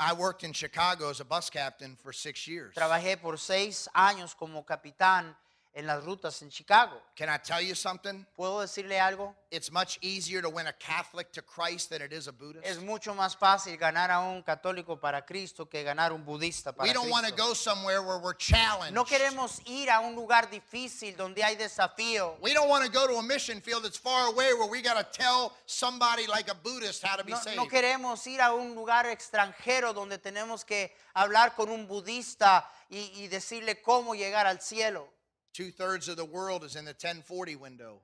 I 0.00 0.14
worked 0.14 0.42
in 0.42 0.52
Chicago 0.52 1.10
as 1.10 1.20
a 1.20 1.24
bus 1.24 1.48
captain 1.48 1.96
for 1.96 2.12
six 2.12 2.48
years. 2.48 2.74
Trabajé 2.74 3.16
por 3.20 3.38
seis 3.38 3.88
años 3.94 4.34
como 4.34 4.64
capitán 4.64 5.36
en 5.74 5.86
las 5.86 6.04
rutas 6.04 6.42
en 6.42 6.50
Chicago. 6.50 7.00
Can 7.16 7.28
I 7.30 7.38
tell 7.38 7.60
you 7.62 7.74
something? 7.74 8.26
¿Puedo 8.36 8.60
decirle 8.60 9.00
algo? 9.00 9.34
It's 9.50 9.70
much 9.70 9.98
easier 10.02 10.42
to 10.42 10.48
win 10.50 10.66
a 10.66 10.72
Catholic 10.72 11.30
to 11.32 11.42
Christ 11.42 11.88
than 11.90 12.02
it 12.02 12.12
is 12.12 12.26
a 12.26 12.32
Buddhist. 12.32 12.64
Es 12.66 12.78
mucho 12.78 13.14
más 13.14 13.36
fácil 13.36 13.76
ganar 13.78 14.10
a 14.10 14.20
un 14.20 14.42
católico 14.42 14.98
para 15.00 15.24
Cristo 15.24 15.66
que 15.68 15.82
ganar 15.82 16.12
un 16.12 16.24
budista 16.24 16.72
para 16.72 16.86
We 16.88 16.92
don't 16.94 17.10
want 17.10 17.26
to 17.26 17.32
Cristo. 17.32 17.48
go 17.48 17.54
somewhere 17.54 18.02
where 18.02 18.18
we're 18.18 18.36
challenged. 18.36 18.92
No 18.94 19.04
queremos 19.04 19.60
ir 19.66 19.90
a 19.90 20.00
un 20.00 20.14
lugar 20.14 20.50
difícil 20.50 21.16
donde 21.16 21.42
hay 21.42 21.56
desafío. 21.56 22.36
We 22.40 22.52
don't 22.52 22.68
want 22.68 22.84
to 22.84 22.90
go 22.90 23.06
to 23.06 23.16
a 23.18 23.22
mission 23.22 23.60
field 23.62 23.82
that's 23.84 23.98
far 23.98 24.26
away 24.28 24.52
where 24.54 24.68
we 24.70 24.82
got 24.82 24.96
to 24.98 25.04
tell 25.18 25.52
somebody 25.66 26.26
like 26.26 26.50
a 26.50 26.54
Buddhist 26.54 27.02
how 27.02 27.16
to 27.16 27.24
be 27.24 27.32
No, 27.32 27.38
saved. 27.38 27.56
no 27.56 27.66
queremos 27.66 28.26
ir 28.26 28.40
a 28.42 28.52
un 28.54 28.74
lugar 28.74 29.06
extranjero 29.06 29.92
donde 29.94 30.18
tenemos 30.18 30.64
que 30.66 30.94
hablar 31.14 31.54
con 31.54 31.70
un 31.70 31.86
budista 31.86 32.68
y, 32.90 33.10
y 33.22 33.28
decirle 33.28 33.80
cómo 33.82 34.14
llegar 34.14 34.46
al 34.46 34.60
cielo. 34.60 35.08
Two 35.52 35.70
thirds 35.70 36.08
of 36.08 36.16
the 36.16 36.24
world 36.24 36.64
is 36.64 36.76
in 36.76 36.84
the 36.84 36.92
1040 36.94 37.56
window. 37.56 38.00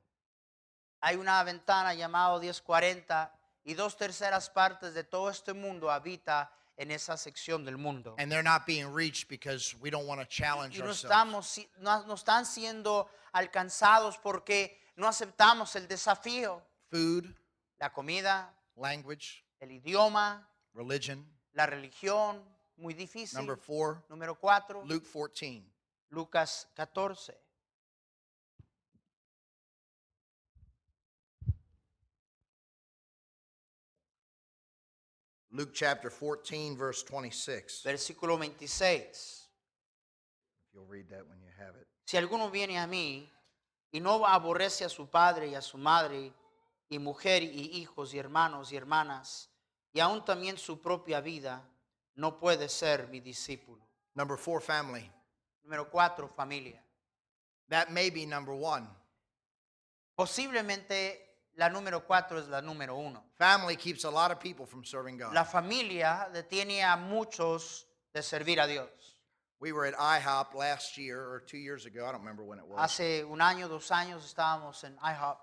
Hay 1.02 1.16
una 1.16 1.42
ventana 1.44 1.94
llamada 1.94 2.38
1040 2.40 3.30
y 3.64 3.74
dos 3.74 3.96
terceras 3.96 4.50
partes 4.50 4.94
de 4.94 5.04
todo 5.04 5.28
este 5.30 5.54
mundo 5.54 5.90
habita 5.90 6.50
en 6.76 6.90
esa 6.90 7.16
sección 7.16 7.64
del 7.64 7.76
mundo. 7.78 8.14
And 8.18 8.30
they're 8.30 8.42
not 8.42 8.66
being 8.66 8.92
reached 8.92 9.28
because 9.28 9.74
we 9.80 9.90
don't 9.90 10.06
want 10.06 10.20
to 10.20 10.26
challenge 10.26 10.76
Y 10.76 10.80
no, 10.82 10.88
ourselves. 10.88 11.04
estamos, 11.04 11.66
no, 11.78 12.04
no 12.06 12.14
están 12.14 12.44
siendo 12.44 13.08
alcanzados 13.32 14.18
porque 14.18 14.76
no 14.96 15.06
aceptamos 15.08 15.74
el 15.76 15.86
desafío. 15.88 16.62
Food, 16.90 17.34
La 17.80 17.90
comida, 17.92 18.52
language, 18.76 19.44
el 19.60 19.70
idioma, 19.70 20.46
religion. 20.74 21.24
la 21.52 21.66
religión, 21.66 22.42
muy 22.76 22.92
difícil. 22.94 23.36
Number 23.38 23.56
four, 23.56 24.02
Número 24.08 24.34
cuatro, 24.34 24.84
Luke 24.84 25.06
14. 25.06 25.62
Lucas 26.10 26.66
14. 26.74 27.34
Luke 35.50 35.72
chapter 35.72 36.10
14, 36.10 36.76
verse 36.76 37.02
26. 37.02 37.82
Versículo 37.82 38.36
26. 38.36 39.48
If 40.68 40.74
you'll 40.74 40.86
read 40.86 41.08
that 41.08 41.26
when 41.28 41.40
you 41.40 41.50
have 41.58 41.74
it. 41.74 41.86
Si 42.04 42.16
alguno 42.16 42.50
viene 42.50 42.78
a 42.78 42.86
mí 42.86 43.28
y 43.90 44.00
no 44.00 44.24
aborrece 44.24 44.84
a 44.84 44.88
su 44.88 45.08
padre 45.08 45.48
y 45.48 45.54
a 45.54 45.60
su 45.60 45.76
madre 45.78 46.32
y 46.88 46.98
mujer 46.98 47.42
y 47.42 47.78
hijos 47.80 48.14
y 48.14 48.18
hermanos 48.18 48.72
y 48.72 48.76
hermanas 48.76 49.50
y 49.92 50.00
aún 50.00 50.24
también 50.24 50.58
su 50.58 50.80
propia 50.80 51.20
vida, 51.20 51.68
no 52.14 52.38
puede 52.38 52.68
ser 52.68 53.08
mi 53.08 53.20
discípulo. 53.20 53.86
Number 54.14 54.38
four, 54.38 54.60
family. 54.60 55.10
Número 55.68 55.90
cuatro, 55.90 56.28
familia. 56.28 56.82
That 57.68 57.90
may 57.90 58.08
be 58.08 58.24
number 58.24 58.54
one. 58.54 58.88
Posiblemente 60.16 61.18
la 61.56 61.68
número 61.68 62.06
cuatro 62.06 62.38
es 62.38 62.48
la 62.48 62.62
número 62.62 62.96
uno. 62.96 63.22
Family 63.36 63.76
keeps 63.76 64.04
a 64.04 64.10
lot 64.10 64.30
of 64.30 64.40
people 64.40 64.64
from 64.64 64.82
serving 64.82 65.18
God. 65.18 65.34
La 65.34 65.44
familia 65.44 66.28
detiene 66.32 66.82
a 66.82 66.96
muchos 66.96 67.84
de 68.14 68.22
servir 68.22 68.58
a 68.58 68.66
Dios. 68.66 68.88
We 69.60 69.72
were 69.72 69.84
at 69.84 69.94
IHOP 69.94 70.54
last 70.54 70.96
year 70.96 71.20
or 71.20 71.40
two 71.40 71.58
years 71.58 71.84
ago. 71.84 72.06
I 72.06 72.12
don't 72.12 72.20
remember 72.20 72.44
when 72.44 72.58
it 72.58 72.66
was. 72.66 72.78
Hace 72.78 73.24
un 73.24 73.40
año, 73.40 73.68
dos 73.68 73.90
años 73.90 74.24
estábamos 74.24 74.82
en 74.84 74.96
IHOP 75.04 75.36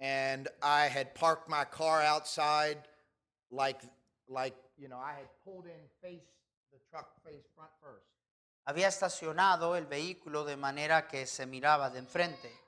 and 0.00 0.48
I 0.62 0.86
had 0.86 1.14
parked 1.14 1.48
my 1.48 1.64
car 1.64 2.00
outside 2.00 2.78
like 3.50 3.80
like 4.28 4.54
you 4.78 4.88
know 4.88 4.98
I 4.98 5.12
had 5.12 5.28
pulled 5.44 5.66
in 5.66 5.82
face 6.00 6.26
the 6.72 6.78
truck 6.90 7.10
face 7.24 7.44
front 7.54 7.70
first. 7.82 8.11
Había 8.64 8.88
estacionado 8.88 9.76
el 9.76 9.86
vehículo 9.86 10.44
de 10.44 10.56
manera 10.56 11.08
que 11.08 11.26
se 11.26 11.46
miraba 11.46 11.90
de 11.90 11.98
enfrente. 11.98 12.62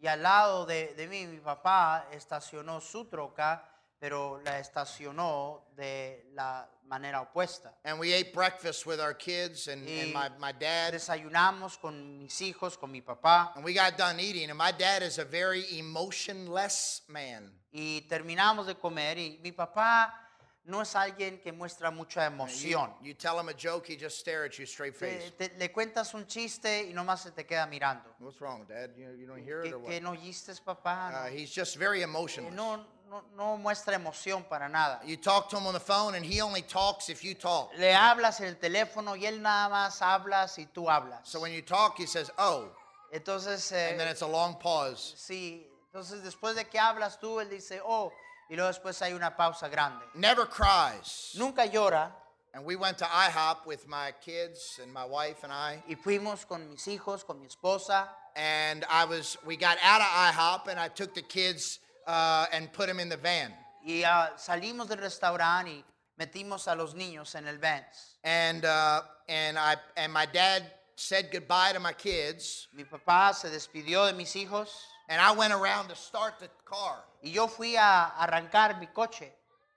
Y 0.00 0.06
al 0.06 0.22
lado 0.22 0.66
de, 0.66 0.94
de 0.94 1.06
mí, 1.06 1.26
mi 1.26 1.40
papá 1.40 2.08
estacionó 2.12 2.80
su 2.80 3.06
troca, 3.06 3.64
pero 3.98 4.40
la 4.42 4.58
estacionó 4.58 5.70
de 5.74 6.28
la 6.34 6.68
manera 6.84 7.22
opuesta. 7.22 7.74
And 7.84 7.98
we 7.98 8.14
ate 8.14 8.32
breakfast 8.32 8.86
with 8.86 9.00
our 9.00 9.14
kids 9.16 9.68
and, 9.68 9.88
and 9.88 10.12
my, 10.12 10.28
my 10.38 10.52
dad. 10.52 10.92
Desayunamos 10.92 11.78
con 11.78 12.18
mis 12.18 12.40
hijos, 12.42 12.76
con 12.76 12.92
mi 12.92 13.00
papá, 13.00 13.52
And 13.56 13.64
we 13.64 13.72
got 13.74 13.96
done 13.96 14.20
eating, 14.20 14.50
and 14.50 14.58
my 14.58 14.72
dad 14.72 15.02
is 15.02 15.18
a 15.18 15.24
very 15.24 15.64
emotionless 15.78 17.02
man. 17.08 17.50
y 17.72 18.02
terminamos 18.02 18.66
de 18.66 18.74
comer. 18.76 19.18
Y 19.18 19.40
mi 19.42 19.52
papá 19.52 20.27
no 20.64 20.82
es 20.82 20.94
alguien 20.94 21.38
que 21.40 21.50
muestra 21.52 21.90
mucha 21.90 22.26
emoción. 22.26 22.92
you 23.02 23.14
tell 23.14 23.38
him 23.38 23.48
a 23.48 23.54
joke, 23.54 23.86
he 23.86 23.96
just 23.96 24.18
stare 24.18 24.44
at 24.44 24.58
you 24.58 24.66
straight 24.66 24.94
face. 24.94 25.32
Te- 25.38 25.48
te- 25.48 25.58
le 25.58 25.68
cuentas 25.72 26.12
un 26.14 26.26
chiste 26.26 26.84
y 26.88 26.92
nomás 26.92 27.22
se 27.22 27.30
te 27.30 27.44
queda 27.44 27.66
mirando. 27.66 28.04
What's 28.20 28.40
wrong, 28.40 28.66
Dad? 28.68 28.90
You, 28.96 29.12
you 29.18 29.26
don't 29.26 29.42
hear 29.42 29.62
it 29.62 29.68
¿Qué, 29.68 29.74
or 29.74 29.78
what? 29.78 29.90
qué 29.90 30.00
no 30.02 30.10
oíste, 30.12 30.52
papá? 30.64 31.10
Uh, 31.26 31.30
he's 31.30 31.50
just 31.50 31.76
very 31.76 32.00
Eh, 32.00 32.04
emotionless. 32.04 32.52
no, 32.54 32.84
no, 33.08 33.24
no 33.34 33.56
muestra 33.56 33.94
emoción 33.94 34.44
para 34.46 34.68
nada. 34.68 35.00
You 35.06 35.16
talk 35.16 35.48
to 35.50 35.56
him 35.56 35.66
on 35.66 35.72
the 35.72 35.80
phone, 35.80 36.14
and 36.14 36.22
he 36.24 36.42
only 36.42 36.60
talks 36.62 37.08
if 37.08 37.24
you 37.24 37.34
talk. 37.34 37.70
Le 37.78 37.94
hablas 37.94 38.40
en 38.40 38.48
el 38.48 38.56
teléfono 38.56 39.16
y 39.16 39.24
él 39.24 39.40
nada 39.40 39.70
más 39.70 40.02
habla 40.02 40.46
si 40.48 40.66
tú 40.66 40.90
hablas. 40.90 41.20
So 41.26 41.40
when 41.40 41.52
you 41.54 41.62
talk, 41.62 41.96
he 41.96 42.04
says, 42.06 42.30
"Oh," 42.36 42.68
Entonces, 43.10 43.72
eh, 43.72 43.90
and 43.92 43.98
then 43.98 44.08
it's 44.08 44.20
a 44.20 44.26
long 44.26 44.58
pause. 44.58 45.14
sí, 45.16 45.66
entonces 45.90 46.22
después 46.22 46.54
de 46.56 46.66
que 46.66 46.78
hablas 46.78 47.18
tú, 47.18 47.40
él 47.40 47.48
dice, 47.48 47.80
oh, 47.82 48.12
y 48.48 48.56
luego 48.56 48.68
después 48.68 49.00
hay 49.02 49.12
una 49.12 49.36
pausa 49.36 49.68
grande. 49.68 50.04
Never 50.14 50.46
cries. 50.46 51.34
Nunca 51.36 51.66
llora 51.66 52.14
And 52.54 52.64
we 52.64 52.76
went 52.76 52.96
to 52.98 53.04
IHOP 53.04 53.66
with 53.66 53.86
my 53.86 54.12
kids 54.24 54.80
and 54.82 54.90
my 54.92 55.04
wife 55.04 55.44
and 55.44 55.52
I, 55.52 55.82
y 55.86 55.94
fuimos 55.96 56.46
con 56.48 56.70
mis 56.70 56.86
hijos, 56.86 57.24
con 57.24 57.38
mi 57.38 57.46
esposa 57.46 58.08
and 58.38 58.84
I 58.88 59.04
was. 59.04 59.36
We 59.44 59.56
got 59.56 59.76
out 59.82 60.00
of 60.00 60.06
IHOP, 60.06 60.68
and 60.68 60.80
I 60.80 60.88
took 60.88 61.14
the 61.14 61.22
kids 61.22 61.80
uh, 62.06 62.46
and 62.52 62.72
put 62.72 62.86
them 62.86 63.00
in 63.00 63.08
the 63.08 63.16
van. 63.16 63.52
y 63.84 64.02
ah, 64.04 64.30
salimos 64.36 64.88
del 64.88 64.98
restaurante 64.98 65.70
y 65.70 65.84
metimos 66.18 66.68
a 66.68 66.74
los 66.74 66.94
niños 66.94 67.34
en 67.34 67.48
el 67.48 67.58
Benz. 67.58 68.18
And 68.24 68.64
uh, 68.64 69.02
and 69.28 69.58
I 69.58 69.76
and 69.96 70.12
my 70.12 70.26
dad 70.26 70.62
said 70.96 71.30
goodbye 71.30 71.72
to 71.72 71.80
my 71.80 71.92
kids, 71.92 72.68
Mi 72.74 72.84
papá 72.84 73.34
se 73.34 73.48
despidió 73.48 74.06
de 74.06 74.12
mis 74.14 74.34
hijos 74.34 74.84
and 75.08 75.20
I 75.20 75.32
went 75.32 75.52
around 75.52 75.88
to 75.88 75.96
start 75.96 76.38
the 76.38 76.48
car. 76.64 77.04
y 77.22 77.30
yo 77.30 77.48
fui 77.48 77.76
a 77.76 78.12
arrancar 78.18 78.78
mi 78.78 78.86
coche. 78.86 79.32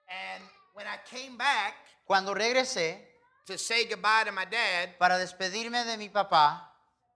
And 0.07 0.43
when 0.73 0.85
I 0.87 0.97
came 1.09 1.37
back 1.37 1.75
Cuando 2.11 2.33
regresé 2.33 2.99
to 3.45 3.57
say 3.57 3.85
goodbye 3.85 4.25
to 4.25 4.33
my 4.33 4.43
dad, 4.43 4.97
para 4.99 5.17
despedirme 5.17 5.85
de 5.85 5.95
mi 5.95 6.09
papá, 6.09 6.61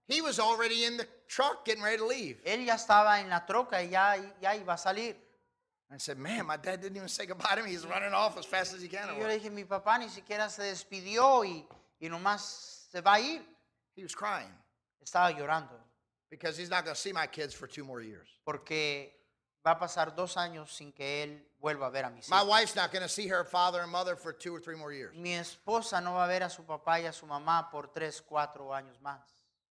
he 0.07 0.21
was 0.21 0.39
already 0.39 0.85
in 0.85 0.95
the 0.95 1.05
truck 1.27 1.65
getting 1.65 1.83
ready 1.83 1.97
to 1.97 2.05
leave. 2.05 2.41
él 2.45 2.65
ya 2.65 2.75
estaba 2.75 3.19
en 3.19 3.29
la 3.29 3.45
troca 3.45 3.83
y 3.83 3.89
ya, 3.89 4.15
ya 4.41 4.55
iba 4.55 4.73
a 4.73 4.77
salir. 4.77 5.17
I 5.91 5.97
said, 5.97 6.17
man, 6.17 6.45
my 6.45 6.55
dad 6.55 6.81
didn't 6.81 6.95
even 6.95 7.09
say 7.09 7.25
goodbye 7.25 7.55
to 7.55 7.63
me. 7.63 7.71
He's 7.71 7.85
running 7.85 8.13
off 8.13 8.37
as 8.37 8.45
fast 8.45 8.73
as 8.73 8.81
he 8.81 8.87
can. 8.87 9.09
Y 9.09 9.19
yo 9.19 9.27
le 9.27 9.37
dije, 9.37 9.51
mi 9.51 9.65
papá 9.65 9.99
ni 9.99 10.07
siquiera 10.07 10.49
se 10.49 10.63
despidió 10.63 11.43
y, 11.43 11.65
y 11.99 12.07
nomás 12.07 12.87
se 12.89 13.01
va 13.01 13.15
a 13.15 13.19
ir. 13.19 13.41
He 13.97 14.03
was 14.03 14.15
crying 14.15 14.51
Estaba 15.03 15.31
llorando 15.31 15.77
because 16.29 16.57
he's 16.57 16.69
not 16.69 16.83
going 16.83 16.95
to 16.95 16.99
see 17.01 17.11
my 17.13 17.27
kids 17.27 17.53
for 17.53 17.67
two 17.67 17.83
more 17.83 18.01
years. 18.01 18.27
porque 18.45 19.11
va 19.65 19.71
a 19.71 19.79
pasar 19.79 20.15
dos 20.15 20.35
años 20.35 20.69
sin 20.71 20.91
que 20.91 21.23
él 21.23 21.39
vuelva 21.61 21.87
a 21.87 21.89
ver 21.91 22.05
a 22.05 22.09
mis 22.09 22.29
My 22.29 22.37
hijos. 22.41 22.47
wife's 22.47 22.75
not 22.75 22.91
going 22.91 23.01
to 23.03 23.09
see 23.09 23.27
her 23.27 23.43
father 23.43 23.81
and 23.81 23.91
mother 23.91 24.15
for 24.15 24.31
two 24.33 24.53
or 24.55 24.59
three 24.59 24.75
more 24.75 24.91
years. 24.93 25.15
Mi 25.17 25.31
esposa 25.35 26.01
no 26.03 26.13
va 26.13 26.25
a 26.25 26.27
ver 26.27 26.43
a 26.43 26.49
su 26.49 26.63
papá 26.63 26.99
y 27.01 27.05
a 27.07 27.11
su 27.13 27.25
mamá 27.25 27.69
por 27.71 27.87
tres, 27.93 28.21
cuatro 28.21 28.69
años 28.73 28.99
más. 29.03 29.21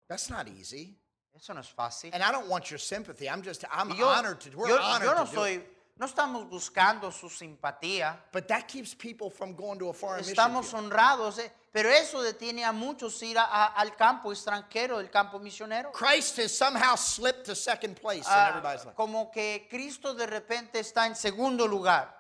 That's 0.08 0.28
not 0.30 0.48
easy. 0.48 0.96
Eso 1.36 1.52
no 1.52 1.60
es 1.60 1.68
fácil. 1.68 2.10
And 2.12 2.22
I 2.22 2.30
don't 2.30 2.48
want 2.48 2.70
your 2.70 2.78
sympathy. 2.78 3.28
I'm 3.28 3.42
just, 3.42 3.64
I'm 3.72 3.88
Y 3.90 3.96
yo, 3.98 4.06
honored 4.06 4.40
to, 4.42 4.56
we're 4.56 4.68
yo- 4.68 4.78
honored 4.80 5.06
yo 5.08 5.14
no 5.14 5.24
to 5.24 5.30
do 5.34 5.42
it. 5.42 5.60
soy, 5.60 5.62
no 5.96 6.06
estamos 6.06 6.48
buscando 6.48 7.10
su 7.12 7.28
simpatía. 7.28 8.20
But 8.32 8.46
that 8.48 8.66
keeps 8.66 8.94
people 8.94 9.30
from 9.30 9.54
going 9.54 9.78
to 9.78 9.90
a 9.90 9.92
foreign 9.94 10.24
Estamos 10.24 10.72
honrados, 10.74 11.38
eh, 11.38 11.52
pero 11.72 11.88
eso 11.88 12.20
detiene 12.22 12.64
a 12.64 12.72
muchos 12.72 13.22
ir 13.22 13.38
a- 13.38 13.44
a- 13.44 13.66
al 13.80 13.94
campo 13.96 14.32
extranjero, 14.32 14.98
el 15.00 15.08
campo 15.10 15.38
misionero. 15.38 15.92
Christ 15.92 16.38
has 16.38 16.52
somehow 16.56 16.96
slipped 16.96 17.44
to 17.46 17.54
second 17.54 17.96
place 18.00 18.26
in 18.26 18.32
Ah, 18.34 18.48
everybody's 18.48 18.84
life. 18.84 18.96
como 18.96 19.30
que 19.30 19.66
Cristo 19.70 20.14
de 20.14 20.26
repente 20.26 20.80
está 20.80 21.06
en 21.06 21.14
segundo 21.14 21.66
lugar. 21.66 22.12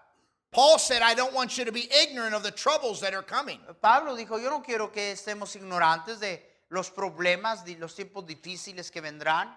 Paul 0.52 0.78
said, 0.78 1.02
I 1.02 1.14
don't 1.14 1.34
want 1.34 1.56
you 1.58 1.64
to 1.64 1.72
be 1.72 1.88
ignorant 1.92 2.32
of 2.32 2.44
the 2.44 2.52
troubles 2.52 3.00
that 3.00 3.12
are 3.12 3.24
coming. 3.24 3.60
Pablo 3.80 4.14
dijo, 4.14 4.38
yo 4.40 4.50
no 4.50 4.62
quiero 4.62 4.92
que 4.92 5.10
estemos 5.10 5.56
ignorantes 5.56 6.20
de 6.20 6.40
los 6.68 6.90
problemas, 6.90 7.64
de 7.64 7.76
los 7.76 7.94
tiempos 7.96 8.24
difíciles 8.24 8.88
que 8.92 9.00
vendrán. 9.00 9.52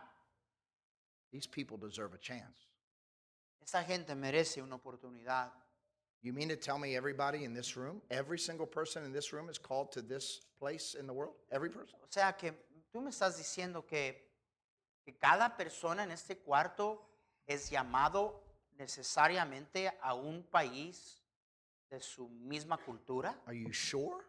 These 1.32 1.45
people 1.47 1.77
deserve 1.77 2.15
a 2.15 2.19
chance. 2.19 2.66
Esta 3.67 3.84
gente 3.84 4.15
merece 4.15 4.62
una 4.62 4.75
oportunidad. 4.77 5.51
You 6.21 6.32
mean 6.32 6.47
to 6.47 6.56
tell 6.56 6.77
me 6.80 6.95
everybody 6.95 7.43
in 7.43 7.53
this 7.53 7.75
room, 7.75 8.01
every 8.10 8.39
single 8.39 8.65
person 8.65 9.03
in 9.03 9.12
this 9.12 9.34
room 9.34 9.49
is 9.49 9.60
called 9.60 9.91
to 9.91 10.01
this 10.01 10.39
place 10.58 10.95
in 10.97 11.06
the 11.06 11.12
world? 11.12 11.34
Every 11.51 11.69
person? 11.69 11.99
O 12.01 12.08
sea 12.10 12.32
que 12.32 12.53
tú 12.93 13.01
me 13.01 13.10
estás 13.10 13.38
diciendo 13.38 13.86
que, 13.86 14.15
que 15.03 15.17
cada 15.17 15.58
persona 15.58 16.03
en 16.03 16.12
este 16.12 16.38
cuarto 16.38 17.10
es 17.45 17.69
llamado 17.69 18.41
necesariamente 18.77 19.91
a 20.01 20.13
un 20.13 20.43
país 20.43 21.21
de 21.89 21.99
su 21.99 22.30
misma 22.30 22.77
cultura. 22.77 23.38
Are 23.47 23.53
you 23.53 23.73
sure? 23.73 24.23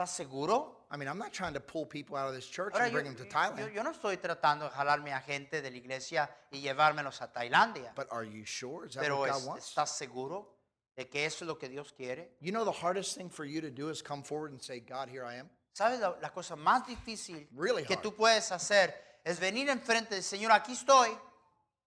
¿Estás 0.00 0.14
seguro? 0.14 0.86
I 0.92 0.96
mean, 0.96 1.08
I'm 1.08 1.18
not 1.18 1.32
trying 1.32 1.54
to 1.54 1.60
pull 1.60 1.84
people 1.84 2.16
out 2.16 2.28
of 2.28 2.34
this 2.36 2.46
church 2.46 2.72
Ahora, 2.72 2.84
and 2.84 2.92
yo, 2.92 3.00
bring 3.00 3.06
them 3.06 3.16
to 3.16 3.24
yo- 3.24 3.30
Thailand. 3.30 3.74
yo 3.74 3.82
no 3.82 3.90
estoy 3.90 4.16
tratando 4.16 4.66
de 4.66 4.70
jalarme 4.70 5.12
a 5.12 5.20
gente 5.20 5.60
de 5.60 5.70
la 5.72 5.76
iglesia 5.76 6.30
y 6.52 6.60
llevármelos 6.60 7.20
a 7.20 7.32
Tailandia. 7.32 7.92
But 7.96 8.06
are 8.12 8.22
you 8.24 8.44
sure? 8.46 8.86
Is 8.86 8.94
that 8.94 9.02
Pero 9.02 9.18
what 9.18 9.30
God 9.30 9.38
es- 9.40 9.44
wants? 9.46 9.68
¿estás 9.70 9.88
seguro 9.96 10.54
de 10.96 11.08
que 11.08 11.24
eso 11.26 11.44
es 11.44 11.48
lo 11.48 11.58
que 11.58 11.68
Dios 11.68 11.92
quiere? 11.92 12.36
You 12.40 12.52
know, 12.52 12.64
the 12.64 12.70
hardest 12.70 13.16
thing 13.16 13.28
for 13.28 13.44
you 13.44 13.60
to 13.60 13.70
do 13.72 13.90
is 13.90 14.00
come 14.00 14.22
forward 14.22 14.52
and 14.52 14.62
say, 14.62 14.78
God, 14.78 15.08
here 15.08 15.24
I 15.24 15.34
am. 15.40 15.50
¿Sabes 15.72 15.98
la, 15.98 16.14
la 16.22 16.30
cosa 16.30 16.54
más 16.54 16.86
difícil 16.86 17.48
Really 17.56 17.82
que 17.84 17.96
hard. 17.96 18.02
tú 18.04 18.14
puedes 18.14 18.52
hacer? 18.52 18.94
Es 19.24 19.40
venir 19.40 19.68
enfrente 19.68 20.14
del 20.14 20.22
Señor, 20.22 20.52
aquí 20.52 20.74
estoy. 20.74 21.08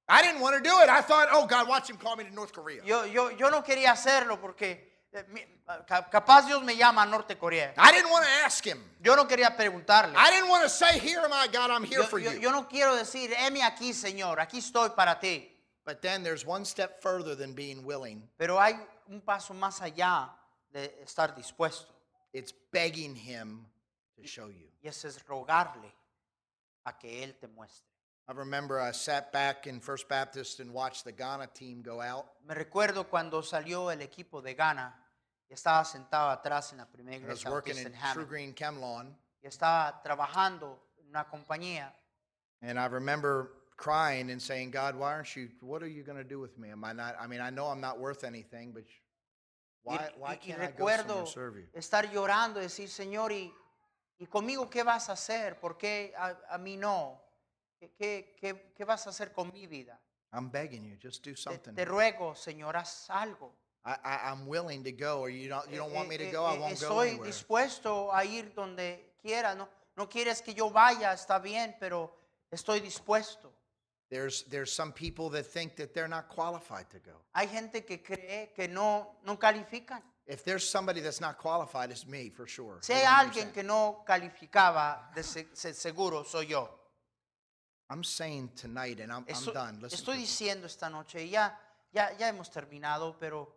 I 0.10 0.22
didn't 0.22 0.42
want 0.42 0.58
to 0.58 0.62
do 0.62 0.78
it. 0.84 0.90
I 0.90 1.02
thought, 1.02 1.30
oh, 1.32 1.48
God, 1.48 1.70
watch 1.70 1.90
him 1.90 1.96
call 1.96 2.18
me 2.18 2.26
to 2.26 2.32
North 2.32 2.52
Korea. 2.52 2.84
Yo, 2.84 3.06
yo, 3.06 3.30
yo 3.32 3.50
no 3.50 3.64
quería 3.64 3.94
hacerlo 3.94 4.42
porque 4.42 4.91
Eh, 5.14 5.26
eh, 5.36 5.48
capaz 6.10 6.48
Dios 6.48 6.64
me 6.64 6.76
llama 6.76 7.02
a 7.04 7.06
Norte 7.06 7.38
Corea. 7.38 7.74
I 7.78 7.92
didn't 7.92 8.10
want 8.12 8.24
to 8.26 8.32
ask 8.46 8.64
him. 8.66 8.82
Yo 9.04 9.16
no 9.16 9.28
quería 9.28 9.56
preguntarle. 9.58 10.14
I 10.16 10.30
didn't 10.32 10.50
want 10.50 10.64
to 10.64 10.70
say, 10.70 10.98
here 11.00 11.20
am 11.20 11.34
I, 11.34 11.48
God, 11.52 11.70
I'm 11.70 11.84
here 11.84 12.00
Yo, 12.00 12.06
for 12.06 12.18
yo- 12.20 12.32
you. 12.32 12.40
yo 12.40 12.52
no 12.52 12.68
quiero 12.68 12.96
decir, 12.96 13.30
heme 13.34 13.62
aquí, 13.62 13.94
Señor, 13.94 14.40
aquí 14.40 14.60
estoy 14.60 14.96
para 14.96 15.20
ti. 15.20 15.50
But 15.86 16.02
then 16.02 16.24
there's 16.24 16.46
one 16.46 16.64
step 16.64 17.02
further 17.02 17.36
than 17.36 17.54
being 17.54 17.84
willing. 17.84 18.30
Pero 18.38 18.58
hay 18.60 18.74
un 19.10 19.20
paso 19.22 19.54
más 19.54 19.82
allá 19.82 20.30
de 20.72 20.94
estar 21.04 21.36
dispuesto. 21.36 21.92
It's 22.32 22.54
begging 22.72 23.16
him 23.16 23.66
to 24.16 24.26
show 24.26 24.48
you. 24.48 24.70
Y 24.82 24.88
ese 24.88 25.06
es 25.10 25.20
rogarle 25.28 25.92
a 26.86 26.94
que 26.98 27.24
Él 27.24 27.36
te 27.40 27.48
muestre. 27.48 27.86
I 28.30 28.34
remember 28.34 28.80
I 28.80 28.92
sat 28.94 29.34
back 29.34 29.68
in 29.68 29.82
First 29.82 30.08
Baptist 30.08 30.62
and 30.62 30.72
watched 30.72 31.04
the 31.04 31.12
Ghana 31.12 31.48
team 31.54 31.82
go 31.82 32.00
out. 32.00 32.28
Me 32.48 32.54
recuerdo 32.56 33.10
cuando 33.10 33.42
salió 33.42 33.92
el 33.92 34.00
equipo 34.02 34.42
de 34.42 34.54
Ghana 34.54 34.96
y 35.52 35.54
estaba 35.54 35.84
sentado 35.84 36.30
atrás 36.30 36.72
en 36.72 36.78
la 36.78 36.86
primera 36.86 37.18
I 37.18 37.20
was 37.20 37.42
iglesia 37.42 37.52
working 37.52 37.74
in 37.78 37.88
en 37.88 37.92
True 37.92 38.24
Hammond 38.24 38.30
Green 38.30 39.18
y 39.42 39.48
estaba 39.48 40.02
trabajando 40.02 40.94
en 40.98 41.10
una 41.10 41.28
compañía 41.28 41.94
and 42.62 42.80
I 42.80 42.86
remember 42.86 43.52
crying 43.76 44.30
and 44.32 44.42
saying, 44.42 44.72
God, 44.72 44.96
why 44.96 45.12
aren't 45.12 45.36
you, 45.36 45.50
what 45.62 45.82
are 45.84 45.90
you 45.90 46.04
going 46.04 46.18
to 46.18 46.24
do 46.24 46.40
with 46.40 46.58
me? 46.58 46.70
Am 46.70 46.86
I 46.86 46.94
not, 46.94 47.16
I 47.20 47.28
mean, 47.28 47.42
I 47.42 47.50
know 47.50 47.68
I'm 47.68 47.82
not 47.82 48.00
worth 48.00 48.24
anything, 48.24 48.72
but 48.72 48.86
Y- 49.84 49.98
why, 49.98 50.10
why 50.18 50.34
y, 50.36 50.36
y 50.36 50.38
can't 50.54 50.62
I 50.62 50.68
go 50.68 50.88
somewhere 50.88 50.98
recuerdo 51.02 51.20
and 51.20 51.28
serve 51.28 51.58
you? 51.58 51.68
estar 51.74 52.10
llorando 52.12 52.60
y 52.60 52.64
decir, 52.64 52.88
Señor, 52.88 53.32
¿y, 53.34 53.52
y 54.20 54.28
conmigo 54.28 54.70
qué 54.70 54.84
vas 54.84 55.10
a 55.10 55.14
hacer? 55.14 55.60
¿Por 55.60 55.76
qué 55.78 56.14
a, 56.16 56.38
a 56.50 56.58
mí 56.60 56.78
no? 56.78 57.20
¿Qué, 57.78 57.92
qué, 57.96 58.36
qué- 58.40 58.72
qué 58.74 58.86
vas 58.86 59.06
a 59.08 59.10
hacer 59.10 59.34
con 59.34 59.52
mi 59.52 59.66
vida? 59.68 60.00
I'm 60.32 60.50
begging 60.50 60.86
you, 60.86 60.96
just 61.02 61.26
do 61.26 61.32
Te, 61.32 61.36
something. 61.36 61.74
te 61.74 61.84
ruego, 61.84 62.36
Señor, 62.36 62.78
haz 62.78 63.10
algo. 63.10 63.54
I, 63.84 63.96
I, 64.04 64.30
I'm 64.32 64.46
willing 64.48 64.84
to 64.84 64.92
go, 64.92 65.20
or 65.22 65.30
you 65.30 65.50
don't, 65.50 65.68
you 65.72 65.78
don't 65.78 65.92
want 65.94 66.08
me 66.08 66.18
to 66.18 66.26
Eh, 66.28 66.32
go, 66.32 66.46
eh, 66.46 66.50
I 66.52 66.56
eh, 66.56 66.60
won't 66.60 66.80
go 66.80 66.88
Estoy 66.88 67.08
anywhere. 67.10 67.28
dispuesto 67.28 68.12
a 68.14 68.24
ir 68.24 68.54
donde 68.56 69.14
quiera. 69.22 69.56
No, 69.56 69.68
no 69.98 70.08
quieres 70.08 70.42
que 70.44 70.54
yo 70.54 70.70
vaya, 70.70 71.14
está 71.14 71.40
bien, 71.42 71.76
pero 71.80 72.12
estoy 72.52 72.80
dispuesto. 72.80 73.52
There's, 74.12 74.44
there's 74.50 74.72
some 74.72 74.92
people 74.92 75.30
that 75.30 75.46
think 75.48 75.76
that 75.78 75.94
they're 75.94 76.08
not 76.10 76.28
qualified 76.30 76.90
to 76.92 77.00
go. 77.00 77.14
Hay 77.34 77.48
gente 77.48 77.86
que 77.86 78.00
cree 78.04 78.52
que 78.56 78.68
no, 78.68 79.16
no 79.26 79.38
califican. 79.38 80.02
If 80.28 80.44
there's 80.44 80.68
somebody 80.70 81.00
that's 81.02 81.20
not 81.22 81.38
qualified, 81.40 81.90
it's 81.92 82.06
me 82.06 82.30
for 82.30 82.46
sure. 82.46 82.78
Si 82.82 82.94
hay 82.94 83.06
alguien 83.06 83.52
que 83.52 83.64
no 83.64 84.04
calificaba, 84.06 85.12
de 85.16 85.24
se- 85.24 85.48
se- 85.54 85.74
seguro 85.74 86.24
soy 86.24 86.46
yo. 86.48 86.70
I'm 87.90 88.04
saying 88.04 88.52
tonight, 88.56 89.00
and 89.00 89.12
I'm, 89.12 89.26
I'm 89.28 89.34
Estoy, 89.34 89.54
done. 89.54 89.80
Listen 89.82 89.98
estoy 89.98 90.14
to 90.14 90.20
me. 90.20 90.26
diciendo 90.26 90.66
esta 90.68 90.90
noche, 90.90 91.24
y 91.26 91.30
ya, 91.32 91.58
ya, 91.92 92.12
ya 92.18 92.28
hemos 92.30 92.50
terminado, 92.52 93.18
pero 93.20 93.50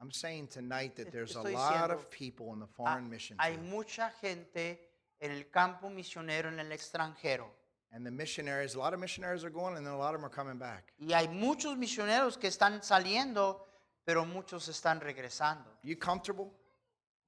I'm 0.00 0.10
saying 0.12 0.48
tonight 0.48 0.94
that 0.96 1.08
Es- 1.08 1.12
there's 1.12 1.36
a 1.36 1.40
estoy 1.40 1.52
lot 1.54 1.72
diciendo, 1.72 1.94
of 1.94 2.10
people 2.10 2.52
in 2.52 2.60
the 2.60 2.66
ha- 2.66 2.72
foreign 2.84 3.08
mission 3.08 3.36
hay 3.40 3.52
field. 3.56 3.66
mucha 3.68 4.10
gente 4.20 4.78
en 5.20 5.30
el 5.32 5.44
campo 5.50 5.88
misionero 5.88 6.48
en 6.48 6.58
el 6.60 6.70
extranjero. 6.72 7.48
And 7.92 8.04
the 8.04 8.10
missionaries, 8.10 8.74
a 8.74 8.78
lot 8.78 8.92
of 8.92 9.00
missionaries 9.00 9.42
are 9.44 9.50
going, 9.50 9.76
and 9.76 9.86
then 9.86 9.94
a 9.94 9.98
lot 9.98 10.14
of 10.14 10.20
them 10.20 10.26
are 10.26 10.34
coming 10.34 10.58
back. 10.58 10.92
Y 10.98 11.14
hay 11.14 11.28
muchos 11.28 11.76
misioneros 11.78 12.36
que 12.36 12.48
están 12.48 12.82
saliendo, 12.82 13.64
pero 14.04 14.26
muchos 14.26 14.68
están 14.68 15.00
regresando. 15.00 15.70
You 15.82 15.96
comfortable? 15.96 16.50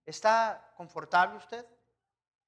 ¿Está 0.06 0.60
confortable 0.76 1.36
usted? 1.38 1.64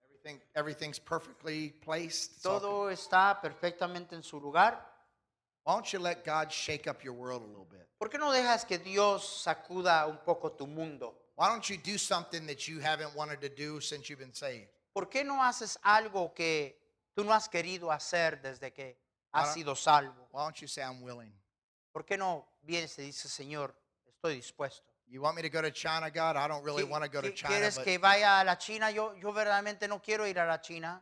Everything, 0.05 0.41
everything's 0.55 0.99
perfectly 0.99 1.71
placed. 1.81 2.33
It's 2.37 2.45
all. 2.47 2.61
¿Todo 2.61 2.91
está 2.91 3.41
perfectamente 3.41 4.15
en 4.15 4.23
su 4.23 4.39
lugar? 4.39 4.87
Why 5.71 5.77
don't 5.77 5.93
you 5.93 6.01
let 6.01 6.25
God 6.25 6.51
shake 6.51 6.89
up 6.89 7.05
your 7.05 7.13
world 7.13 7.43
a 7.43 7.47
little 7.47 7.69
bit? 7.71 7.87
¿Por 7.97 8.09
qué 8.09 8.19
no 8.19 8.33
dejas 8.33 8.67
que 8.67 8.79
Dios 8.79 9.45
sacuda 9.45 10.05
un 10.09 10.19
poco 10.25 10.51
tu 10.51 10.67
mundo? 10.67 11.15
Why 11.37 11.47
don't 11.47 11.71
you 11.71 11.77
do 11.77 11.97
something 11.97 12.45
that 12.49 12.67
you 12.67 12.81
haven't 12.81 13.15
wanted 13.15 13.41
to 13.43 13.49
do 13.49 13.81
since 13.81 14.11
you've 14.11 14.19
been 14.19 14.35
saved? 14.35 14.67
¿Por 14.93 15.09
qué 15.09 15.25
no 15.25 15.41
haces 15.41 15.79
algo 15.85 16.35
que 16.35 16.75
tú 17.17 17.25
no 17.25 17.33
has 17.33 17.49
querido 17.49 17.93
hacer 17.93 18.43
desde 18.43 18.73
que 18.73 18.97
has 19.33 19.55
sido 19.55 19.77
salvo? 19.77 20.27
Why 20.33 20.43
don't 20.43 20.61
you 20.61 20.67
say, 20.67 20.83
I'm 20.83 21.03
willing? 21.03 21.33
¿Por 21.93 22.05
qué 22.05 22.19
no 22.19 22.49
vienes 22.67 22.99
y 22.99 23.03
dices, 23.03 23.31
Señor, 23.31 23.73
estoy 24.09 24.35
dispuesto? 24.35 24.83
You 25.07 25.23
want 25.23 25.37
me 25.37 25.43
to 25.43 25.51
go 25.51 25.63
to 25.63 25.71
China, 25.71 26.11
God? 26.11 26.37
I 26.37 26.49
don't 26.49 26.65
really 26.65 26.83
¿Qui- 26.83 26.91
want 26.91 27.05
to 27.05 27.09
go 27.09 27.21
to 27.21 27.31
China. 27.31 27.55
¿Quieres 27.55 27.77
But 27.77 27.85
que 27.85 27.99
vaya 27.99 28.41
a 28.41 28.45
la 28.45 28.57
China? 28.57 28.91
Yo, 28.91 29.15
yo 29.15 29.33
verdaderamente 29.33 29.87
no 29.87 30.01
quiero 30.03 30.27
ir 30.27 30.41
a 30.41 30.47
la 30.47 30.61
China, 30.61 31.01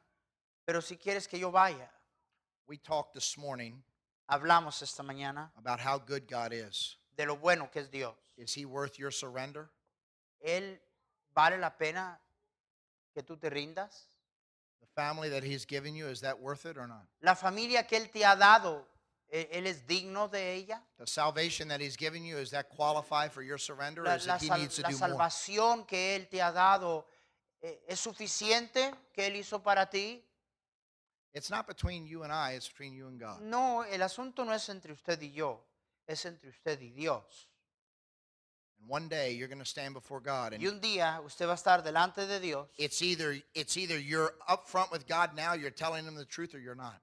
pero 0.67 0.83
si 0.83 0.99
quieres 0.99 1.27
que 1.27 1.39
yo 1.39 1.51
vaya. 1.51 1.91
we 2.67 2.77
talked 2.77 3.15
this 3.15 3.39
morning 3.39 3.83
Hablamos 4.29 4.83
esta 4.83 5.03
mañana 5.03 5.51
about 5.57 5.81
how 5.81 5.99
good 5.99 6.27
God 6.29 6.53
is. 6.53 6.97
de 7.17 7.25
lo 7.27 7.37
bueno 7.37 7.71
que 7.71 7.81
es 7.81 7.91
Dios. 7.91 8.15
Is 8.37 8.55
He 8.55 8.65
worth 8.65 8.99
your 8.99 9.11
surrender? 9.11 9.71
Él 10.45 10.79
vale 11.35 11.59
la 11.59 11.71
pena 11.77 12.19
que 13.15 13.23
tú 13.23 13.37
te 13.39 13.49
rindas. 13.51 14.07
The 14.81 14.87
family 14.95 15.29
that 15.31 15.43
He's 15.43 15.65
given 15.67 15.95
you, 15.95 16.07
is 16.09 16.21
that 16.21 16.39
worth 16.39 16.67
it 16.67 16.77
or 16.77 16.87
not? 16.87 17.07
La 17.23 17.35
familia 17.35 17.85
que 17.87 17.97
Él 17.99 18.11
te 18.13 18.21
ha 18.25 18.37
dado, 18.37 18.85
¿e- 19.33 19.49
¿Él 19.53 19.67
es 19.67 19.87
digno 19.87 20.29
de 20.31 20.55
ella? 20.55 20.81
The 20.99 21.07
salvation 21.07 21.69
that 21.69 21.81
He's 21.81 21.97
given 21.97 22.23
you, 22.25 22.37
is 22.39 22.51
that 22.51 22.69
qualify 22.69 23.29
for 23.29 23.43
your 23.43 23.59
surrender? 23.59 24.03
Or 24.03 24.09
La, 24.09 24.15
is 24.15 24.27
la 24.27 24.37
it 24.37 24.43
He 24.43 24.51
needs 24.51 24.77
to 24.77 24.83
la 24.83 24.91
do 24.91 24.99
more? 24.99 25.09
salvación 25.09 25.87
que 25.87 26.15
Él 26.17 26.29
te 26.29 26.41
ha 26.41 26.53
dado, 26.53 27.07
eh, 27.63 27.81
¿es 27.89 27.99
suficiente 27.99 28.95
que 29.13 29.27
Él 29.27 29.37
hizo 29.37 29.61
para 29.63 29.87
ti? 29.91 30.23
It's 31.39 31.51
not 31.51 31.69
between 31.69 32.05
you 32.05 32.25
and 32.25 32.33
I, 32.33 32.55
it's 32.57 32.69
between 32.69 32.95
you 32.95 33.07
and 33.07 33.21
God. 33.21 33.41
No, 33.43 33.83
el 33.83 34.01
asunto 34.03 34.45
no 34.45 34.51
es 34.53 34.69
entre 34.69 34.93
usted 34.93 35.21
y 35.23 35.31
yo, 35.33 35.61
es 36.09 36.25
entre 36.25 36.49
usted 36.51 36.81
y 36.81 36.91
Dios. 36.97 37.47
And 38.81 38.89
one 38.89 39.09
day 39.09 39.35
you're 39.35 39.47
going 39.47 39.61
to 39.61 39.65
stand 39.65 39.95
before 39.95 40.19
God 40.21 40.53
and 40.53 40.61
Y 40.61 40.67
un 40.69 40.81
día 40.81 41.21
usted 41.25 41.47
va 41.47 41.53
a 41.53 41.57
estar 41.57 41.85
delante 41.85 42.27
de 42.27 42.41
Dios. 42.41 42.69
it's 42.77 43.03
either 43.03 43.37
it's 43.55 43.77
either 43.77 43.97
you're 43.97 44.35
up 44.49 44.67
front 44.69 44.91
with 44.91 45.07
God 45.07 45.37
now, 45.37 45.53
you're 45.55 45.71
telling 45.71 46.05
him 46.05 46.17
the 46.17 46.25
truth 46.25 46.57
or 46.57 46.59
you're 46.59 46.75
not. 46.75 47.01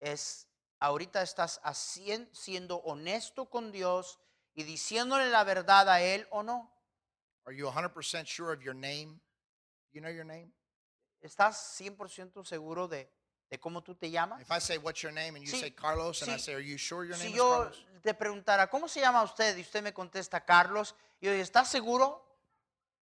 Es 0.00 0.46
ahorita 0.80 1.20
estás 1.20 1.60
hacien- 1.62 2.26
siendo 2.32 2.82
honesto 2.86 3.50
con 3.50 3.70
Dios 3.70 4.18
y 4.54 4.62
diciéndole 4.62 5.28
la 5.30 5.44
verdad 5.44 5.90
a 5.90 6.00
él 6.00 6.26
o 6.30 6.42
no. 6.42 6.70
Are 7.46 7.52
you 7.54 7.66
100% 7.66 8.26
sure 8.26 8.50
of 8.50 8.62
your 8.62 8.74
name? 8.74 9.20
You 9.92 10.00
know 10.00 10.10
your 10.10 10.24
name? 10.24 10.52
¿Estás 11.22 11.76
100% 11.78 12.46
seguro 12.46 12.88
de, 12.88 13.10
de 13.50 13.58
cómo 13.58 13.82
tú 13.82 13.94
te 13.94 14.10
llamas? 14.10 14.40
If 14.40 14.50
I 14.50 14.60
say 14.60 14.78
what's 14.78 15.02
your 15.02 15.12
name 15.12 15.36
and 15.36 15.44
you 15.44 15.50
Sí, 15.50 15.60
say 15.60 15.70
Carlos 15.70 16.22
and 16.22 16.32
I 16.32 16.38
say 16.38 16.54
are 16.54 16.60
you 16.60 16.76
sure 16.76 17.04
your 17.04 17.16
name 17.16 17.28
Si 17.28 17.32
is 17.32 17.36
yo 17.36 17.50
Carlos? 17.50 17.84
te 18.02 18.14
preguntara, 18.14 18.68
¿cómo 18.68 18.88
se 18.88 19.00
llama 19.00 19.22
usted? 19.22 19.56
Y 19.56 19.62
usted 19.62 19.82
me 19.82 19.92
contesta, 19.92 20.44
Carlos. 20.44 20.94
Y 21.20 21.26
yo, 21.26 21.32
¿estás 21.32 21.68
seguro? 21.70 22.24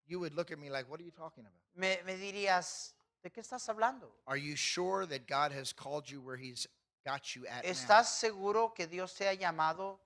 You 0.06 0.20
would 0.20 0.34
look 0.34 0.52
at 0.52 0.58
me 0.58 0.70
like 0.70 0.88
what 0.88 1.00
are 1.00 1.04
you 1.04 1.10
talking 1.10 1.44
about? 1.44 1.60
Me, 1.74 2.00
me 2.04 2.16
dirías, 2.16 2.94
¿de 3.22 3.30
qué 3.30 3.40
estás 3.40 3.68
hablando? 3.68 4.10
Are 4.26 4.38
you 4.40 4.56
sure 4.56 5.06
that 5.06 5.26
God 5.26 5.52
has 5.52 5.72
called 5.72 6.08
you 6.08 6.20
where 6.20 6.36
he's 6.36 6.68
got 7.04 7.34
you 7.34 7.44
at? 7.48 7.64
¿Estás 7.64 8.08
seguro 8.18 8.72
que 8.72 8.86
Dios 8.86 9.14
te 9.14 9.26
ha 9.28 9.34
llamado 9.34 10.00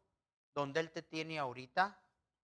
donde 0.55 0.81
Él 0.81 0.91
te 0.91 1.03
tiene 1.03 1.39
ahorita? 1.39 1.97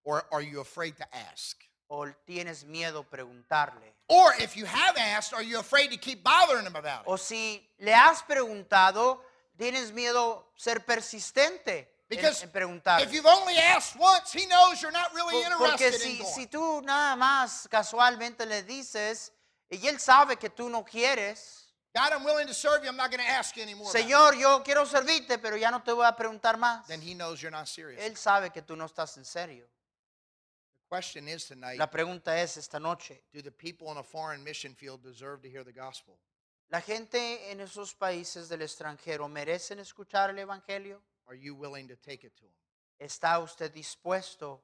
Or 0.04 0.26
are 0.30 0.42
you 0.42 0.60
afraid 0.60 0.96
to 0.96 1.04
ask? 1.12 1.64
¿O 1.88 2.06
tienes 2.26 2.64
miedo 2.64 3.04
preguntarle? 3.04 3.95
Or 4.08 4.32
if 4.38 4.56
you 4.56 4.66
have 4.66 4.96
asked, 4.96 5.34
are 5.34 5.42
you 5.42 5.58
afraid 5.58 5.90
to 5.90 5.96
keep 5.96 6.22
bothering 6.22 6.64
him 6.64 6.76
about 6.76 7.02
it? 7.02 7.08
O 7.08 7.16
si 7.16 7.68
le 7.80 7.92
has 7.92 8.22
preguntado, 8.22 9.20
tienes 9.58 9.90
miedo 9.92 10.44
ser 10.56 10.84
persistente 10.84 11.78
en- 11.78 11.86
Because 12.08 12.42
en, 12.44 12.50
preguntar. 12.50 13.00
If 13.00 13.12
you've 13.12 13.26
only 13.26 13.56
asked 13.58 13.96
once, 13.98 14.32
he 14.32 14.46
knows 14.46 14.80
you're 14.80 14.92
not 14.92 15.12
really 15.12 15.42
Porque 15.58 15.86
interested 15.88 16.06
in 16.06 16.16
si, 16.16 16.18
going. 16.18 16.34
si 16.34 16.46
tú 16.46 16.82
nada 16.84 17.16
más 17.16 17.66
casualmente 17.68 18.46
le 18.46 18.62
dices 18.62 19.32
y 19.68 19.84
él 19.88 19.98
sabe 19.98 20.36
que 20.38 20.50
tú 20.50 20.68
no 20.70 20.84
quieres, 20.84 21.64
God, 21.92 22.12
I'm 22.12 22.24
willing 22.24 22.46
to 22.46 22.54
serve 22.54 22.84
you. 22.84 22.90
I'm 22.90 22.96
not 22.96 23.10
going 23.10 23.24
to 23.24 23.28
ask 23.28 23.56
you 23.56 23.62
anymore. 23.64 23.88
about 23.90 23.98
it." 23.98 24.04
Señor, 24.06 24.36
yo 24.38 24.62
quiero 24.62 24.84
servirte, 24.86 25.38
pero 25.38 25.56
ya 25.56 25.70
no 25.72 25.82
te 25.82 25.90
voy 25.92 26.06
a 26.06 26.14
preguntar 26.14 26.58
más. 26.58 26.86
Then 26.86 27.00
he 27.00 27.14
knows 27.14 27.40
you're 27.42 27.50
not 27.50 27.66
serious. 27.66 28.00
Él 28.04 28.16
sabe 28.16 28.50
que 28.52 28.62
tú 28.62 28.76
no 28.76 28.84
estás 28.84 29.16
en 29.16 29.24
serio. 29.24 29.66
The 30.88 30.94
question 30.96 31.28
is 31.28 31.44
tonight, 31.46 31.78
La 31.78 31.86
pregunta 31.90 32.36
es 32.38 32.56
esta 32.56 32.78
noche, 32.78 33.20
do 33.32 33.42
the 33.42 33.50
people 33.50 33.90
in 33.90 33.98
a 33.98 34.02
foreign 34.02 34.42
mission 34.44 34.74
field 34.74 35.02
deserve 35.02 35.42
to 35.42 35.48
hear 35.48 35.64
the 35.64 35.72
gospel? 35.72 36.18
¿la 36.70 36.80
gente 36.80 37.50
en 37.50 37.60
esos 37.60 37.94
países 37.94 38.48
del 38.48 38.60
extranjero 38.62 39.28
merecen 39.28 39.78
escuchar 39.78 40.30
el 40.30 40.36
Evangelio? 40.38 41.00
Are 41.28 41.34
you 41.36 41.54
willing 41.54 41.88
to 41.88 41.96
take 41.96 42.24
it 42.24 42.34
to 42.36 42.42
them? 42.42 43.08
¿Está 43.08 43.38
usted 43.42 43.72
dispuesto 43.72 44.60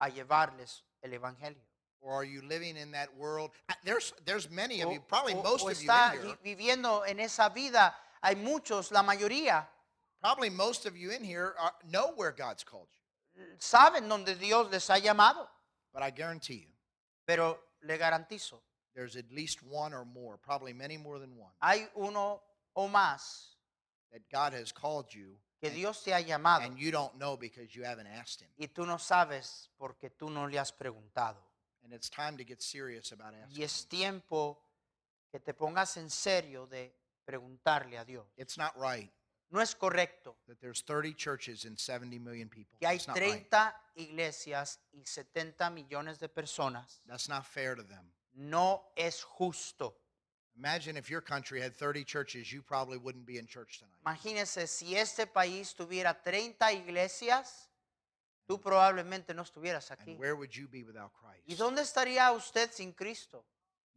a 0.00 0.08
llevarles 0.08 0.82
el 1.02 1.10
Evangelio? 1.12 1.62
Or 2.00 2.14
are 2.14 2.24
you 2.24 2.42
living 2.42 2.76
in 2.76 2.90
that 2.92 3.14
world? 3.16 3.52
There's, 3.84 4.12
there's 4.24 4.50
many 4.50 4.80
of 4.82 4.90
you, 4.92 5.00
probably 5.00 5.34
o- 5.34 5.42
most 5.42 5.64
o 5.64 5.68
of 5.68 5.80
you 5.80 5.88
está 5.88 6.14
in 6.14 6.22
here. 6.22 6.36
viviendo 6.42 7.06
en 7.06 7.20
esa 7.20 7.48
vida. 7.50 7.94
Hay 8.22 8.34
muchos, 8.36 8.90
la 8.90 9.02
mayoría, 9.02 9.66
Probably 10.20 10.50
most 10.50 10.86
of 10.86 10.96
you 10.96 11.10
in 11.10 11.24
here 11.24 11.54
are, 11.58 11.72
know 11.90 12.12
where 12.14 12.30
God's 12.30 12.62
called 12.62 12.86
you. 12.94 13.01
Saben 13.58 14.08
donde 14.08 14.34
Dios 14.34 14.70
les 14.70 14.88
ha 14.88 14.98
llamado. 14.98 15.48
But 15.92 16.02
I 16.02 16.10
guarantee 16.10 16.60
you, 16.62 16.72
Pero 17.26 17.58
le 17.82 17.98
garantizo, 17.98 18.60
there's 18.94 19.16
at 19.16 19.30
least 19.30 19.62
one 19.62 19.94
or 19.94 20.04
more, 20.04 20.38
probably 20.38 20.72
many 20.72 20.96
more 20.96 21.18
than 21.18 21.36
one, 21.36 21.52
hay 21.60 21.88
uno 21.96 22.42
o 22.74 22.88
más 22.88 23.56
that 24.10 24.22
God 24.30 24.52
has 24.52 24.72
called 24.72 25.12
you 25.14 25.36
que 25.60 25.70
Dios 25.70 26.02
te 26.02 26.12
ha 26.12 26.20
llamado 26.20 26.64
and 26.64 26.78
you 26.78 26.90
don't 26.90 27.16
know 27.18 27.36
because 27.36 27.74
you 27.74 27.84
haven't 27.84 28.08
asked 28.08 28.40
Him. 28.40 28.48
y 28.58 28.66
tú 28.66 28.86
no 28.86 28.98
sabes 28.98 29.68
porque 29.78 30.10
tú 30.10 30.30
no 30.30 30.46
le 30.46 30.58
has 30.58 30.72
preguntado. 30.72 31.38
And 31.84 31.92
it's 31.92 32.08
time 32.08 32.36
to 32.36 32.44
get 32.44 32.62
serious 32.62 33.12
about 33.12 33.34
asking. 33.34 33.60
Y 33.60 33.64
es 33.64 33.86
tiempo 33.86 34.58
que 35.30 35.40
te 35.40 35.52
pongas 35.52 35.96
en 35.96 36.10
serio 36.10 36.66
de 36.66 36.94
preguntarle 37.24 37.98
a 37.98 38.04
Dios. 38.04 38.26
It's 38.36 38.56
not 38.56 38.72
right 38.76 39.10
No 39.52 39.60
es 39.60 39.74
correcto 39.74 40.36
that 40.48 40.58
there's 40.60 40.82
30 40.82 41.12
churches 41.14 41.66
and 41.66 41.78
70 41.78 42.18
million 42.18 42.48
people. 42.48 42.78
que 42.80 42.88
hay 42.88 42.96
It's 42.96 43.06
not 43.06 43.18
right. 43.18 43.46
iglesias 43.94 44.80
y 44.92 45.04
70 45.04 45.68
millones 45.70 46.18
de 46.18 46.28
personas. 46.28 47.02
That's 47.06 47.28
not 47.28 47.44
fair 47.46 47.76
to 47.76 47.82
them. 47.82 48.10
No 48.34 48.82
es 48.96 49.22
justo. 49.22 49.94
Imagine 50.56 50.96
if 50.96 51.10
your 51.10 51.20
country 51.22 51.60
had 51.60 51.74
30 51.74 52.04
churches, 52.04 52.50
you 52.50 52.62
probably 52.62 52.96
wouldn't 52.98 53.26
be 53.26 53.38
in 53.38 53.46
church 53.46 53.78
tonight. 53.78 54.00
Imagínense 54.04 54.66
si 54.66 54.96
este 54.96 55.26
país 55.26 55.74
tuviera 55.74 56.14
30 56.14 56.72
iglesias, 56.72 57.68
tú 58.46 58.58
probablemente 58.58 59.34
no 59.34 59.42
estuvieras 59.42 59.90
aquí. 59.90 60.12
And 60.12 60.18
where 60.18 60.34
would 60.34 60.54
you 60.54 60.66
be 60.66 60.82
without 60.82 61.12
Christ? 61.12 61.46
¿Y 61.46 61.54
dónde 61.56 61.82
estaría 61.82 62.32
usted 62.32 62.70
sin 62.72 62.92
Cristo? 62.92 63.44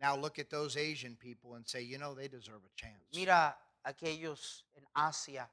Now 0.02 0.16
look 0.18 0.38
at 0.40 0.50
those 0.50 0.76
Asian 0.78 1.16
people 1.16 1.56
and 1.56 1.66
say, 1.66 1.82
you 1.82 1.98
know, 1.98 2.14
they 2.14 2.28
deserve 2.28 2.62
a 2.66 2.74
chance. 2.76 3.06
Mira 3.14 3.56
aquellos 3.86 4.66
en 4.76 4.86
Asia 4.94 5.50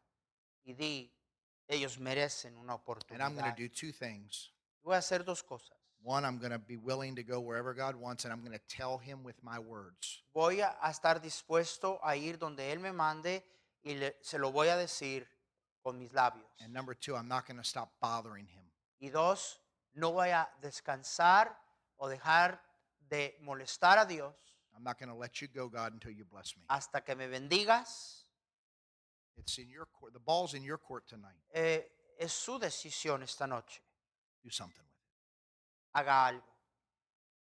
y 0.65 0.75
di, 0.75 1.13
ellos 1.69 1.99
merecen 1.99 2.57
una 2.57 2.75
And 2.75 3.23
I'm 3.23 3.35
going 3.35 3.45
oportunidad. 3.45 3.57
to 3.57 3.63
do 3.63 3.69
two 3.69 3.93
things. 3.93 4.51
Voy 4.83 4.95
a 4.95 4.99
hacer 4.99 5.25
dos 5.25 5.43
cosas. 5.43 5.77
One, 6.05 6.25
I'm 6.25 6.39
going 6.39 6.51
to 6.51 6.59
be 6.59 6.77
willing 6.77 7.15
to 7.15 7.23
go 7.23 7.39
wherever 7.41 7.73
God 7.75 7.95
wants, 7.95 8.25
and 8.25 8.33
I'm 8.33 8.41
going 8.41 8.59
to 8.59 8.65
tell 8.67 8.99
Him 8.99 9.23
with 9.23 9.37
my 9.43 9.59
words. 9.61 10.23
Voy 10.35 10.61
a 10.61 10.77
a 10.83 10.91
estar 10.91 11.21
dispuesto 11.21 12.01
a 12.03 12.17
ir 12.17 12.39
donde 12.39 12.73
Él 12.73 12.81
me 12.81 12.91
mande 12.93 13.45
y 13.85 13.95
le- 13.95 14.17
se 14.21 14.39
lo 14.39 14.51
voy 14.51 14.67
a 14.69 14.77
decir 14.77 15.29
con 15.81 15.99
mis 15.99 16.13
labios. 16.13 16.51
And 16.61 16.73
number 16.73 16.95
two, 16.97 17.15
I'm 17.15 17.29
not 17.29 17.47
going 17.47 17.59
to 17.59 17.65
stop 17.65 17.93
bothering 18.01 18.49
Him. 18.49 18.65
Y 19.01 19.11
dos, 19.11 19.61
no 19.95 20.11
voy 20.13 20.31
a 20.31 20.49
descansar 20.61 21.57
o 21.97 22.09
dejar 22.09 22.61
de 23.09 23.37
molestar 23.41 23.99
a 23.99 24.05
Dios 24.07 24.35
I'm 24.75 24.83
not 24.83 24.99
going 24.99 25.11
to 25.11 25.15
let 25.15 25.41
you 25.43 25.49
go, 25.49 25.69
God, 25.69 25.93
until 25.93 26.11
you 26.13 26.25
bless 26.25 26.57
me. 26.57 26.65
hasta 26.69 27.03
que 27.05 27.15
me 27.15 27.29
bendigas. 27.29 28.22
It's 29.39 29.59
in 29.59 29.69
your 29.69 29.87
court. 29.87 30.13
The 30.13 30.21
ball's 30.21 30.55
in 30.55 30.63
your 30.63 30.79
court 30.79 31.07
tonight. 31.09 31.41
Eh, 31.55 31.81
es 32.19 32.33
su 32.33 32.59
decisión 32.59 33.23
esta 33.23 33.47
noche. 33.47 33.81
Do 34.43 34.51
something 34.51 34.83
with 34.85 34.93
it. 34.93 35.99
Haga 35.99 36.27
algo. 36.27 36.43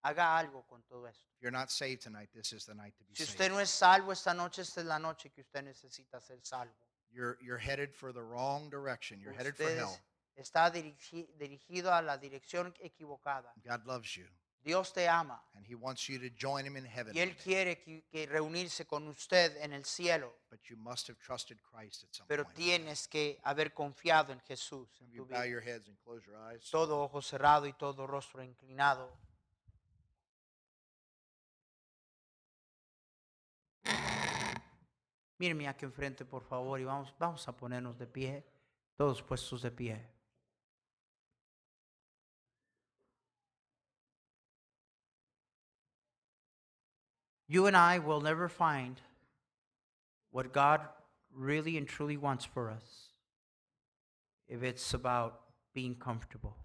Haga 0.02 0.38
algo 0.38 0.64
con 0.68 0.82
todo 0.88 1.04
esto. 1.06 1.26
If 1.36 1.42
you're 1.42 1.50
not 1.52 1.70
saved 1.70 2.02
tonight, 2.02 2.30
this 2.34 2.52
is 2.52 2.64
the 2.64 2.74
night 2.74 2.94
to 2.98 3.04
be 3.04 3.14
Si 3.14 3.24
saved. 3.24 3.30
usted 3.40 3.50
no 3.50 3.58
es 3.58 3.70
salvo 3.70 4.12
esta 4.12 4.32
noche, 4.32 4.62
esta 4.62 4.80
es 4.80 4.86
la 4.86 4.98
noche 4.98 5.30
que 5.30 5.42
usted 5.42 5.62
necesita 5.64 6.20
ser 6.20 6.38
salvo. 6.42 6.72
You're, 7.12 7.36
you're 7.42 7.58
headed 7.58 7.92
for 7.94 8.12
the 8.12 8.22
wrong 8.22 8.70
direction. 8.70 9.20
You're 9.20 9.34
headed 9.34 9.56
for 9.56 9.64
Usted 9.64 9.78
hell. 9.78 9.98
es- 10.36 10.48
está 10.52 10.70
dirigi- 10.70 11.28
dirigido 11.36 11.92
a 11.92 12.00
la 12.00 12.16
dirección 12.16 12.72
equivocada. 12.80 13.52
God 13.66 13.84
loves 13.84 14.16
you, 14.16 14.26
Dios 14.62 14.92
te 14.92 15.08
ama 15.08 15.42
and 15.54 15.66
He 15.66 15.74
wants 15.74 16.06
you 16.08 16.18
to 16.18 16.28
join 16.36 16.66
Him 16.66 16.76
in 16.76 16.84
heaven. 16.84 17.14
y 17.16 17.20
Él 17.20 17.36
quiere 17.36 17.80
que, 17.80 18.04
que 18.10 18.26
reunirse 18.26 18.86
con 18.86 19.08
usted 19.08 19.56
en 19.62 19.72
el 19.72 19.84
cielo, 19.84 20.34
But 20.50 20.60
you 20.68 20.76
must 20.76 21.08
have 21.08 21.18
trusted 21.18 21.58
Christ 21.62 22.04
at 22.04 22.10
some 22.12 22.26
pero 22.28 22.44
point. 22.44 22.56
tienes 22.56 23.08
que 23.08 23.40
haber 23.44 23.72
confiado 23.72 24.32
en 24.32 24.40
Jesús. 24.40 24.88
en 25.00 25.10
you 25.10 25.24
tu 25.24 25.28
bow 25.32 25.42
vida. 25.42 25.46
your 25.46 25.62
heads 25.62 25.88
and 25.88 25.96
close 26.04 26.24
your 26.26 26.36
eyes. 26.36 26.68
Todo 26.70 27.00
ojo 27.02 27.22
cerrado 27.22 27.66
y 27.66 27.72
todo 27.72 28.06
rostro 28.06 28.42
inclinado. 28.42 29.10
Mírenme 35.38 35.68
aquí 35.68 35.84
enfrente, 35.86 36.24
por 36.24 36.42
favor, 36.42 36.78
y 36.80 36.84
vamos, 36.84 37.14
vamos 37.18 37.48
a 37.48 37.56
ponernos 37.56 37.98
de 37.98 38.06
pie, 38.06 38.44
todos 38.96 39.22
puestos 39.22 39.62
de 39.62 39.70
pie. 39.70 40.06
You 47.50 47.66
and 47.66 47.76
I 47.76 47.98
will 47.98 48.20
never 48.20 48.48
find 48.48 49.00
what 50.30 50.52
God 50.52 50.82
really 51.34 51.76
and 51.76 51.84
truly 51.84 52.16
wants 52.16 52.44
for 52.44 52.70
us 52.70 53.08
if 54.46 54.62
it's 54.62 54.94
about 54.94 55.40
being 55.74 55.96
comfortable, 55.96 56.56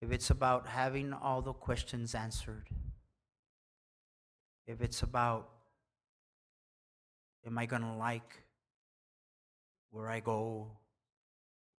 if 0.00 0.12
it's 0.12 0.30
about 0.30 0.68
having 0.68 1.12
all 1.12 1.42
the 1.42 1.52
questions 1.52 2.14
answered, 2.14 2.68
if 4.68 4.80
it's 4.80 5.02
about, 5.02 5.48
am 7.44 7.58
I 7.58 7.66
going 7.66 7.82
to 7.82 7.94
like 7.94 8.44
where 9.90 10.08
I 10.08 10.20
go? 10.20 10.70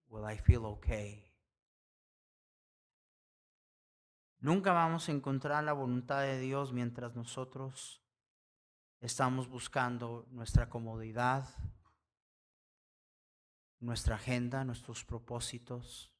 Will 0.09 0.25
I 0.25 0.35
feel 0.35 0.65
okay? 0.65 1.23
Nunca 4.45 4.73
vamos 4.73 5.09
a 5.09 5.11
encontrar 5.11 5.63
la 5.63 5.73
voluntad 5.73 6.21
de 6.21 6.39
Dios 6.39 6.71
mientras 6.71 7.15
nosotros 7.15 7.99
estamos 9.01 9.49
buscando 9.49 10.27
nuestra 10.29 10.69
comodidad, 10.69 11.49
nuestra 13.79 14.17
agenda, 14.17 14.63
nuestros 14.63 15.03
propósitos. 15.03 16.11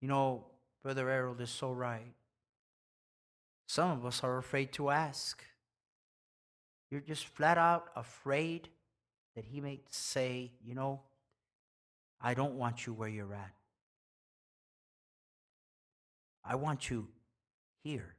You 0.00 0.08
know, 0.08 0.58
Brother 0.82 1.06
Harold 1.06 1.42
is 1.42 1.50
so 1.50 1.74
right. 1.74 2.14
Some 3.66 3.90
of 3.90 4.06
us 4.06 4.24
are 4.24 4.38
afraid 4.38 4.72
to 4.72 4.90
ask. 4.90 5.42
You're 6.90 7.04
just 7.06 7.26
flat 7.26 7.58
out 7.58 7.90
afraid 7.94 8.70
that 9.34 9.44
he 9.44 9.60
may 9.60 9.82
say, 9.90 10.52
you 10.64 10.74
know, 10.74 11.02
I 12.18 12.32
don't 12.32 12.56
want 12.56 12.86
you 12.86 12.94
where 12.94 13.10
you're 13.10 13.34
at. 13.34 13.55
I 16.48 16.54
want 16.54 16.80
you 16.90 17.08
here. 17.82 18.14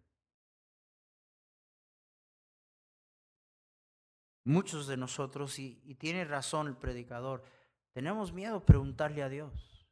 Muchos 4.43 4.87
de 4.87 4.95
nosotros, 4.95 5.59
y, 5.59 5.95
tiene 5.95 6.23
razón 6.23 6.67
el 6.67 6.77
predicador, 6.77 7.43
tenemos 7.91 8.31
miedo 8.31 8.57
a 8.57 8.65
preguntarle 8.65 9.23
a 9.23 9.29
Dios. 9.29 9.85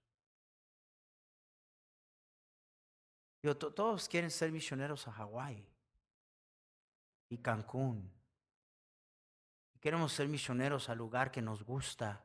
Todos 3.59 4.09
quieren 4.09 4.31
ser 4.31 4.51
misioneros 4.51 5.07
a 5.07 5.11
Hawái 5.11 5.67
y 7.29 7.37
Cancún. 7.37 8.11
Queremos 9.79 10.13
ser 10.13 10.27
misioneros 10.27 10.89
al 10.89 10.97
lugar 10.97 11.31
que 11.31 11.41
nos 11.41 11.63
gusta. 11.63 12.23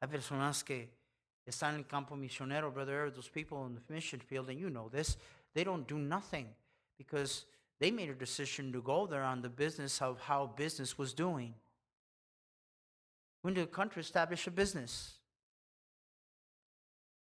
Hay 0.00 0.08
personas 0.08 0.64
que 0.64 1.01
en 1.46 1.76
el 1.76 1.84
campo 1.84 2.14
misionero, 2.14 2.72
brother, 2.72 3.10
those 3.10 3.28
people 3.28 3.66
in 3.66 3.74
the 3.74 3.92
mission 3.92 4.20
field, 4.20 4.48
and 4.48 4.58
you 4.58 4.70
know 4.70 4.88
this, 4.88 5.16
they 5.54 5.64
don't 5.64 5.86
do 5.88 5.98
nothing 5.98 6.46
because 6.98 7.44
they 7.80 7.90
made 7.90 8.08
a 8.08 8.14
decision 8.14 8.72
to 8.72 8.80
go 8.80 9.06
there 9.06 9.24
on 9.24 9.42
the 9.42 9.48
business 9.48 10.00
of 10.00 10.20
how 10.20 10.46
business 10.56 10.96
was 10.96 11.12
doing. 11.12 11.54
When 13.42 13.54
did 13.54 13.64
the 13.64 13.72
country 13.72 14.00
establish 14.00 14.46
a 14.46 14.52
business? 14.52 15.14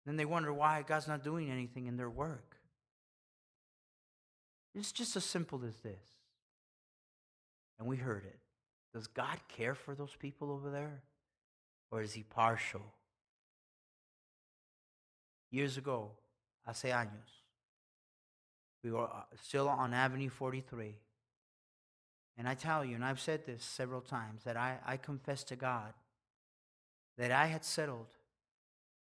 Then 0.06 0.18
they 0.18 0.26
wonder 0.26 0.54
why 0.54 0.84
God's 0.88 1.08
not 1.08 1.24
doing 1.24 1.50
anything 1.50 1.88
in 1.88 1.98
their 1.98 2.10
work. 2.10 2.58
It's 4.76 4.92
just 4.92 5.16
as 5.16 5.26
simple 5.26 5.62
as 5.68 5.76
this. 5.80 6.04
And 7.80 7.88
we 7.88 7.98
heard 7.98 8.24
it. 8.24 8.40
Does 8.94 9.08
God 9.08 9.40
care 9.48 9.76
for 9.76 9.96
those 9.96 10.16
people 10.18 10.52
over 10.52 10.70
there? 10.70 11.02
Or 11.92 12.02
is 12.02 12.14
he 12.14 12.24
partial? 12.24 12.94
Years 15.52 15.78
ago, 15.78 16.18
hace 16.66 16.92
años, 16.92 17.44
we 18.84 18.92
were 18.92 19.04
uh, 19.04 19.24
still 19.42 19.68
on 19.68 19.94
Avenue 19.94 20.30
43. 20.30 20.96
And 22.38 22.48
I 22.48 22.56
tell 22.56 22.84
you, 22.84 22.96
and 22.96 23.06
I've 23.06 23.20
said 23.20 23.46
this 23.46 23.64
several 23.64 24.02
times, 24.02 24.44
that 24.46 24.58
I, 24.58 24.80
I 24.86 24.98
confess 24.98 25.44
to 25.46 25.56
God 25.56 25.94
that 27.18 27.32
I 27.32 27.48
had 27.48 27.64
settled 27.64 28.08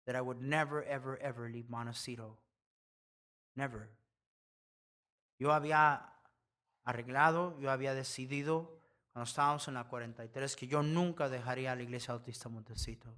that 0.05 0.15
I 0.15 0.21
would 0.21 0.41
never, 0.41 0.83
ever, 0.83 1.17
ever 1.21 1.49
leave 1.49 1.69
Montecito. 1.69 2.37
Never. 3.55 3.89
Yo 5.39 5.49
había 5.49 6.01
arreglado, 6.85 7.59
yo 7.59 7.71
había 7.71 7.93
decidido 7.93 8.69
cuando 9.11 9.25
estábamos 9.25 9.67
en 9.67 9.73
la 9.73 9.85
43 9.85 10.55
que 10.55 10.67
yo 10.67 10.83
nunca 10.83 11.29
dejaría 11.29 11.75
la 11.75 11.83
iglesia 11.83 12.13
autista 12.13 12.49
Montecito. 12.49 13.13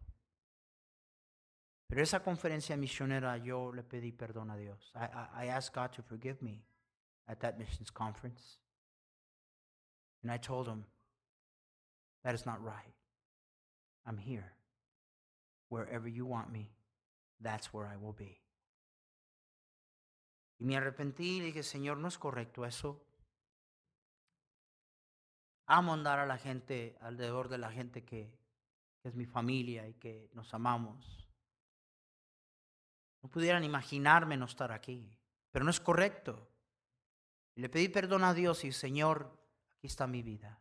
Pero 1.88 2.02
esa 2.02 2.19
conferencia 2.19 2.76
misionera 2.76 3.38
yo 3.38 3.71
le 3.71 3.84
pedí 3.84 4.12
perdón 4.12 4.52
a 4.52 4.58
Dios. 4.58 4.91
I, 4.93 5.06
I, 5.06 5.45
I 5.45 5.47
asked 5.50 5.73
God 5.73 5.91
to 5.93 6.04
forgive 6.04 6.41
me 6.41 6.65
at 7.28 7.39
that 7.39 7.58
missions 7.58 7.91
conference. 7.91 8.60
And 10.21 10.32
I 10.32 10.38
told 10.38 10.67
him, 10.67 10.86
that 12.23 12.36
is 12.36 12.45
not 12.45 12.62
right. 12.62 12.93
I'm 14.06 14.17
here. 14.17 14.54
Wherever 15.69 16.08
you 16.08 16.26
want 16.26 16.52
me, 16.52 16.69
that's 17.39 17.73
where 17.73 17.88
I 17.88 17.95
will 17.95 18.13
be. 18.13 18.41
Y 20.60 20.65
me 20.65 20.76
arrepentí 20.76 21.38
y 21.38 21.39
dije, 21.39 21.63
Señor, 21.63 21.97
no 21.97 22.08
es 22.08 22.17
correcto 22.17 22.65
eso. 22.65 23.04
Amo 25.67 25.93
andar 25.93 26.19
a 26.19 26.26
la 26.26 26.38
gente, 26.38 26.97
alrededor 27.02 27.47
de 27.47 27.58
la 27.58 27.71
gente 27.71 28.04
que, 28.04 28.34
que 29.02 29.10
es 29.10 29.15
mi 29.15 29.26
familia 29.26 29.88
y 29.88 29.93
que 29.93 30.30
nos 30.34 30.54
amamos. 30.54 31.27
No 33.28 33.32
pudieran 33.32 33.66
imaginarme 33.66 34.38
no 34.38 34.46
estar 34.46 34.72
aquí, 34.72 35.13
pero 35.52 35.66
no 35.66 35.72
es 35.72 35.82
correcto. 35.82 36.48
Le 37.56 37.68
pedí 37.68 37.90
perdón 37.90 38.24
a 38.24 38.34
Dios 38.34 38.63
y 38.63 38.72
Señor, 38.72 39.38
aquí 39.76 39.88
está 39.88 40.08
mi 40.08 40.24
vida. 40.24 40.58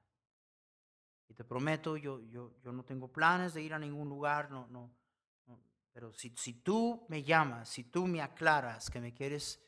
Y 1.28 1.34
te 1.34 1.44
prometo, 1.44 1.96
yo, 1.96 2.18
yo, 2.22 2.56
yo 2.64 2.72
no 2.72 2.84
tengo 2.84 3.06
planes 3.06 3.54
de 3.54 3.62
ir 3.62 3.72
a 3.72 3.78
ningún 3.78 4.08
lugar, 4.08 4.50
no, 4.50 4.66
no, 4.66 4.92
no. 5.46 5.62
pero 5.92 6.12
si, 6.12 6.30
si 6.30 6.54
tú 6.54 7.06
me 7.08 7.22
llamas, 7.22 7.68
si 7.68 7.84
tú 7.84 8.04
me 8.04 8.20
aclaras 8.20 8.90
que 8.90 9.00
me 9.00 9.14
quieres 9.14 9.64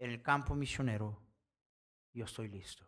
en 0.00 0.10
el 0.10 0.20
campo 0.20 0.56
misionero, 0.56 1.22
yo 2.12 2.24
estoy 2.24 2.48
listo. 2.48 2.84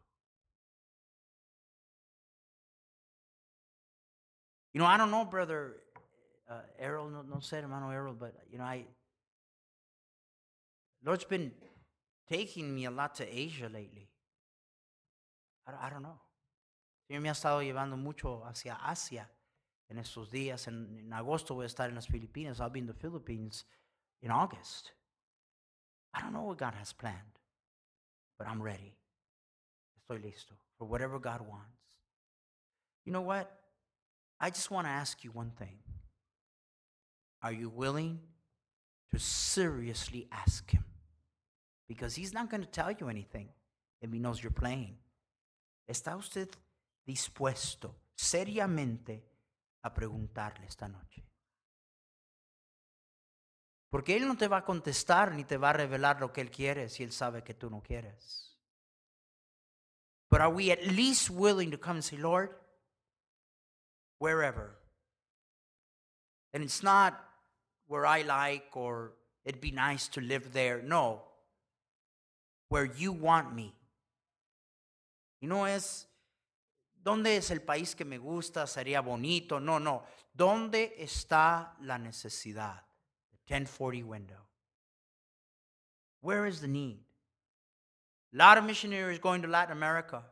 You 4.73 4.81
know, 4.81 4.93
I 4.93 4.99
don't 4.99 5.11
know, 5.11 5.25
brother 5.25 5.77
uh, 6.49 6.62
Errol, 6.77 7.12
no, 7.12 7.23
no 7.23 7.40
sé, 7.40 7.59
hermano 7.59 7.93
Errol, 7.93 8.17
but, 8.17 8.35
you 8.51 8.59
know, 8.59 8.64
I, 8.64 8.85
Lord's 11.05 11.25
been 11.25 11.53
taking 12.29 12.75
me 12.75 12.87
a 12.87 12.90
lot 12.90 13.14
to 13.17 13.25
Asia 13.25 13.69
lately. 13.69 14.09
I, 15.67 15.90
don't- 15.90 16.03
know. 16.03 16.19
Señor 17.11 17.21
me 17.21 17.29
ha 17.29 17.33
estado 17.33 17.62
llevando 17.62 17.97
mucho 17.97 18.43
hacia 18.47 18.77
Asia 18.83 19.29
en 19.90 19.99
estos 19.99 20.31
días. 20.31 20.67
En, 20.69 20.99
en 20.99 21.12
agosto 21.12 21.55
voy 21.55 21.64
a 21.64 21.67
estar 21.67 21.88
en 21.88 21.95
las 21.95 22.07
Filipinas. 22.07 22.61
I'll 22.61 22.71
be 22.71 22.79
in 22.81 22.87
the 22.87 22.95
Philippines 22.95 23.64
in 24.23 24.31
August. 24.31 24.93
I 26.14 26.21
don't 26.23 26.33
know 26.33 26.45
what 26.45 26.59
God 26.59 26.75
has 26.75 26.93
planned, 26.93 27.38
but 28.38 28.47
I'm 28.49 28.62
ready. 28.62 28.95
Estoy 29.99 30.23
listo 30.23 30.55
for 30.79 30.87
whatever 30.87 31.19
God 31.19 31.40
wants. 31.43 31.99
You 33.05 33.12
know 33.12 33.21
what? 33.23 33.51
I 34.40 34.51
just 34.51 34.71
want 34.71 34.87
to 34.87 34.90
ask 34.90 35.25
you 35.25 35.31
one 35.31 35.51
thing. 35.51 35.79
Are 37.43 37.53
you 37.53 37.69
willing 37.69 38.21
to 39.12 39.19
seriously 39.19 40.27
ask 40.33 40.71
Him? 40.71 40.85
Because 41.87 42.14
He's 42.14 42.33
not 42.33 42.51
going 42.51 42.62
to 42.62 42.70
tell 42.70 42.90
you 42.90 43.09
anything 43.09 43.49
if 44.01 44.12
He 44.12 44.18
knows 44.18 44.42
you're 44.42 44.51
playing. 44.51 44.97
¿Está 45.87 46.16
usted 46.16 46.49
dispuesto 47.07 47.94
seriamente 48.14 49.23
a 49.83 49.92
preguntarle 49.92 50.66
esta 50.66 50.88
noche? 50.88 51.23
Porque 53.90 54.16
Él 54.16 54.27
no 54.27 54.37
te 54.37 54.49
va 54.49 54.59
a 54.59 54.64
contestar 54.64 55.33
ni 55.35 55.44
te 55.44 55.57
va 55.57 55.70
a 55.70 55.75
revelar 55.75 56.20
lo 56.20 56.33
que 56.33 56.40
Él 56.40 56.51
quiere 56.51 56.88
si 56.88 57.05
Él 57.05 57.12
sabe 57.12 57.44
que 57.44 57.55
tú 57.55 57.70
no 57.70 57.81
quieres. 57.81 58.59
But 60.31 60.40
are 60.40 60.51
we 60.51 60.73
at 60.73 60.85
least 60.85 61.31
willing 61.31 61.70
to 61.70 61.79
come 61.79 61.99
and 61.99 62.05
say, 62.05 62.16
Lord, 62.16 62.51
wherever? 64.18 64.77
And 66.53 66.64
it's 66.64 66.83
not 66.83 67.14
where 67.87 68.05
I 68.05 68.23
like 68.23 68.77
or 68.77 69.12
it'd 69.44 69.61
be 69.61 69.70
nice 69.70 70.09
to 70.09 70.20
live 70.20 70.53
there. 70.53 70.83
No. 70.83 71.23
Where 72.68 72.87
you 72.87 73.12
want 73.12 73.53
me. 73.53 73.74
Y 75.40 75.46
no 75.46 75.66
es, 75.66 76.09
¿dónde 76.94 77.37
es 77.37 77.50
el 77.50 77.61
país 77.61 77.94
que 77.94 78.05
me 78.05 78.18
gusta? 78.18 78.66
Sería 78.66 79.00
bonito. 79.00 79.61
No, 79.61 79.79
no. 79.79 80.05
¿Dónde 80.33 80.94
está 80.98 81.77
la 81.81 81.98
necesidad? 81.98 82.83
The 83.31 83.55
1040 83.55 84.05
window. 84.05 84.48
Where 86.20 86.46
is 86.46 86.61
the 86.61 86.68
need? 86.68 87.05
A 88.33 88.37
lot 88.37 88.59
of 88.59 88.64
missionaries 88.64 89.20
going 89.20 89.42
to 89.42 89.48
Latin 89.48 89.72
America. 89.72 90.24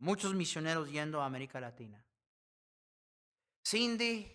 Muchos 0.00 0.32
misioneros 0.32 0.90
yendo 0.90 1.20
a 1.20 1.26
América 1.26 1.60
Latina. 1.60 2.02
Cindy, 3.64 4.26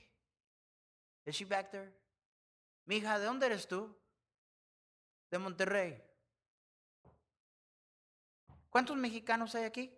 is 1.26 1.36
she 1.36 1.46
back 1.46 1.72
there? 1.72 1.92
Mija, 2.88 3.18
¿de 3.20 3.26
dónde 3.26 3.46
eres 3.46 3.68
tú? 3.68 3.90
De 5.32 5.40
Monterrey. 5.40 6.02
¿Cuántos 8.72 8.96
mexicanos 8.96 9.54
hay 9.54 9.66
aquí? 9.66 9.94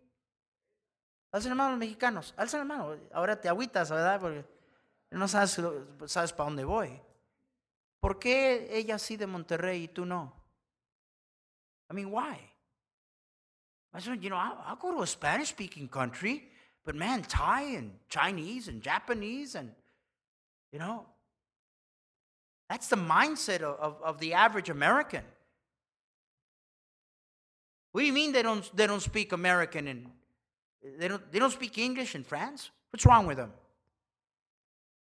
Alza 1.31 1.47
la 1.47 1.55
mano 1.55 1.69
los 1.71 1.79
mexicanos. 1.79 2.33
Alza 2.35 2.57
la 2.57 2.65
mano. 2.65 2.97
Ahora 3.13 3.39
te 3.39 3.47
agüitas, 3.47 3.89
¿verdad? 3.89 4.19
Porque 4.19 4.45
no 5.11 5.27
sabes, 5.27 5.61
sabes 6.07 6.33
para 6.33 6.49
dónde 6.49 6.65
voy. 6.65 6.99
¿Por 7.99 8.19
qué 8.19 8.67
ella 8.75 8.97
sí 8.97 9.15
de 9.15 9.27
Monterrey 9.27 9.83
y 9.83 9.87
tú 9.87 10.05
no? 10.05 10.33
I 11.89 11.93
mean, 11.93 12.11
why? 12.11 12.39
I 13.93 13.99
said, 13.99 14.23
you 14.23 14.29
know, 14.29 14.37
I'll 14.37 14.75
go 14.75 14.91
to 14.91 15.03
a 15.03 15.07
Spanish 15.07 15.49
speaking 15.49 15.87
country, 15.87 16.49
but 16.83 16.95
man, 16.95 17.21
Thai 17.21 17.75
and 17.75 17.99
Chinese 18.09 18.67
and 18.67 18.81
Japanese 18.81 19.53
and, 19.53 19.71
you 20.71 20.79
know, 20.79 21.05
that's 22.69 22.87
the 22.87 22.95
mindset 22.95 23.61
of, 23.61 23.79
of, 23.79 24.01
of 24.01 24.19
the 24.19 24.33
average 24.33 24.69
American. 24.69 25.23
What 27.93 28.01
do 28.01 28.07
you 28.07 28.13
mean 28.13 28.31
they 28.31 28.41
don't, 28.41 28.75
they 28.75 28.87
don't 28.87 29.01
speak 29.01 29.33
American 29.33 29.87
and 29.87 30.09
they 30.99 31.07
don't, 31.07 31.31
they 31.31 31.37
don't 31.37 31.53
speak 31.53 31.77
English 31.77 32.15
in 32.15 32.23
France? 32.23 32.71
What's 32.89 33.05
wrong 33.05 33.27
with 33.27 33.37
them? 33.37 33.53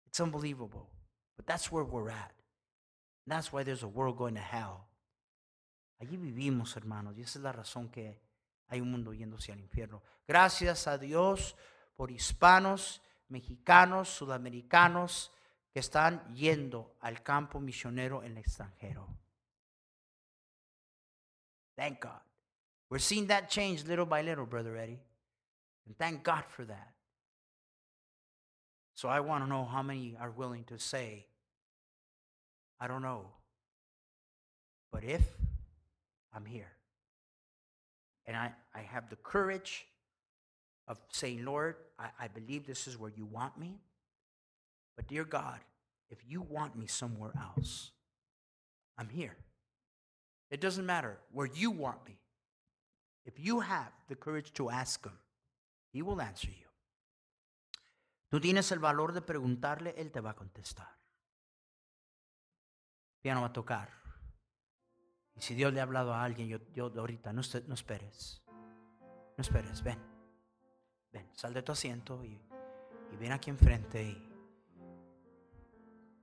It's 0.09 0.18
unbelievable. 0.20 0.88
But 1.37 1.46
that's 1.46 1.70
where 1.70 1.85
we're 1.85 2.09
at. 2.09 2.33
And 3.27 3.37
that's 3.37 3.53
why 3.53 3.62
there's 3.62 3.83
a 3.83 3.88
world 3.88 4.16
going 4.16 4.35
to 4.37 4.40
hell. 4.40 4.87
Allí 6.01 6.16
vivimos, 6.16 6.77
hermanos, 6.77 7.14
y 7.18 7.22
esa 7.22 7.38
es 7.38 7.42
la 7.42 7.53
razón 7.53 7.90
que 7.90 8.18
hay 8.68 8.81
un 8.81 8.90
mundo 8.90 9.12
yéndose 9.12 9.53
al 9.53 9.61
infierno. 9.61 10.03
Gracias 10.27 10.87
a 10.87 10.96
Dios 10.96 11.57
por 11.94 12.11
hispanos, 12.11 13.03
mexicanos, 13.29 14.09
sudamericanos 14.09 15.31
que 15.74 15.81
están 15.81 16.24
yendo 16.35 16.96
al 17.01 17.22
campo 17.22 17.61
misionero 17.61 18.22
en 18.22 18.33
el 18.33 18.38
extranjero. 18.38 19.07
Thank 21.77 22.03
God. 22.03 22.28
We're 22.90 22.98
seeing 22.98 23.27
that 23.27 23.51
change 23.51 23.85
little 23.85 24.07
by 24.07 24.22
little, 24.22 24.46
Brother 24.46 24.77
Eddie. 24.77 25.01
And 25.87 25.96
thank 25.98 26.22
God 26.22 26.44
for 26.48 26.64
that. 26.64 26.92
So 28.94 29.09
I 29.09 29.20
want 29.20 29.44
to 29.44 29.48
know 29.48 29.64
how 29.64 29.83
many 29.83 30.16
are 30.20 30.31
willing 30.31 30.64
to 30.64 30.79
say, 30.79 31.27
I 32.81 32.88
don't 32.88 33.03
know. 33.03 33.27
But 34.90 35.05
if 35.05 35.22
I'm 36.35 36.44
here, 36.44 36.72
and 38.27 38.37
I, 38.37 38.53
I 38.74 38.81
have 38.81 39.09
the 39.09 39.16
courage 39.16 39.87
of 40.87 40.98
saying, 41.12 41.44
Lord, 41.44 41.77
I, 41.98 42.09
I 42.20 42.29
believe 42.29 42.66
this 42.66 42.87
is 42.87 42.98
where 42.98 43.12
you 43.14 43.24
want 43.24 43.59
me. 43.59 43.79
But 44.96 45.07
dear 45.07 45.24
God, 45.24 45.61
if 46.11 46.18
you 46.27 46.42
want 46.42 46.77
me 46.77 46.87
somewhere 46.87 47.33
else, 47.38 47.90
I'm 48.98 49.09
here. 49.09 49.37
It 50.51 50.61
doesn't 50.61 50.87
matter 50.87 51.18
where 51.33 51.46
you 51.46 51.70
want 51.70 52.05
me. 52.07 52.18
If 53.29 53.38
you 53.38 53.61
have 53.61 53.93
the 54.09 54.17
courage 54.17 54.53
to 54.55 54.71
ask 54.71 55.05
Him, 55.05 55.12
He 55.93 56.01
will 56.01 56.19
answer 56.19 56.51
you. 56.51 56.67
Tú 58.31 58.41
tienes 58.41 58.73
el 58.73 58.79
valor 58.79 59.12
de 59.12 59.21
preguntarle, 59.21 59.95
Él 59.99 60.11
te 60.11 60.21
va 60.21 60.31
a 60.31 60.35
contestar. 60.35 60.88
Piano 63.21 63.43
va 63.43 63.49
a 63.49 63.53
tocar. 63.53 63.91
Y 65.35 65.43
si 65.43 65.55
Dios 65.55 65.75
le 65.75 65.81
ha 65.81 65.83
hablado 65.83 66.14
a 66.14 66.25
alguien, 66.25 66.49
yo, 66.49 66.59
yo 66.73 66.91
ahorita, 66.97 67.35
no, 67.35 67.43
no 67.67 67.75
esperes. 67.75 68.43
No 69.37 69.43
esperes, 69.43 69.83
ven. 69.83 69.99
Ven, 71.12 71.29
sal 71.35 71.53
de 71.53 71.62
tu 71.62 71.73
asiento 71.73 72.25
y, 72.25 72.41
y 73.12 73.17
ven 73.17 73.33
aquí 73.33 73.51
enfrente. 73.51 74.17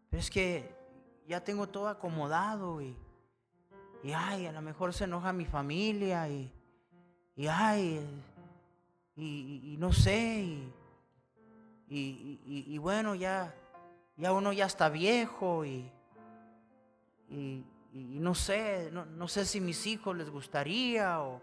Pero 0.10 0.20
es 0.20 0.32
que 0.32 0.76
ya 1.28 1.44
tengo 1.44 1.70
todo 1.70 1.88
acomodado 1.88 2.82
y, 2.82 2.98
y 4.04 4.12
ay, 4.12 4.48
a 4.48 4.52
lo 4.52 4.64
mejor 4.64 4.92
se 4.92 5.04
enoja 5.04 5.34
mi 5.34 5.46
familia 5.46 6.28
y, 6.30 6.52
y 7.36 7.48
ay, 7.48 8.02
y, 9.18 9.76
no 9.80 9.92
sé, 9.94 10.40
y, 11.90 12.40
y- 12.46 12.78
bueno, 12.78 13.16
ya, 13.16 13.54
ya 14.18 14.34
uno 14.34 14.52
ya 14.54 14.66
está 14.66 14.90
viejo 14.90 15.66
y 15.66 15.90
no 17.94 18.36
sé, 18.36 18.90
no, 18.92 19.06
no 19.06 19.28
sé 19.28 19.46
si 19.46 19.62
mis 19.62 19.86
hijos 19.88 20.16
les 20.16 20.30
gustaría 20.30 21.22
o 21.22 21.42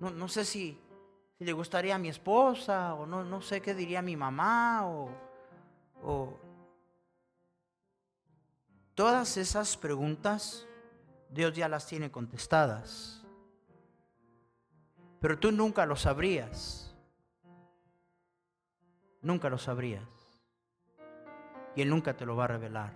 no, 0.00 0.10
no 0.10 0.28
sé 0.28 0.44
si, 0.44 0.78
si 1.38 1.44
le 1.44 1.52
gustaría 1.52 1.94
a 1.94 1.98
mi 1.98 2.08
esposa 2.08 2.94
o 2.94 3.06
no, 3.06 3.22
no 3.24 3.40
sé 3.42 3.60
qué 3.60 3.74
diría 3.74 4.00
mi 4.02 4.16
mamá 4.16 4.86
o, 4.86 5.10
o 6.02 6.38
Todas 8.94 9.38
esas 9.38 9.76
preguntas 9.78 10.66
Dios 11.30 11.54
ya 11.54 11.66
las 11.66 11.86
tiene 11.86 12.10
contestadas. 12.10 13.21
Pero 15.22 15.38
tú 15.38 15.52
nunca 15.52 15.86
lo 15.86 15.94
sabrías. 15.94 16.92
Nunca 19.22 19.48
lo 19.48 19.56
sabrías. 19.56 20.02
Y 21.76 21.82
Él 21.82 21.88
nunca 21.90 22.14
te 22.14 22.26
lo 22.26 22.34
va 22.34 22.44
a 22.44 22.48
revelar. 22.48 22.92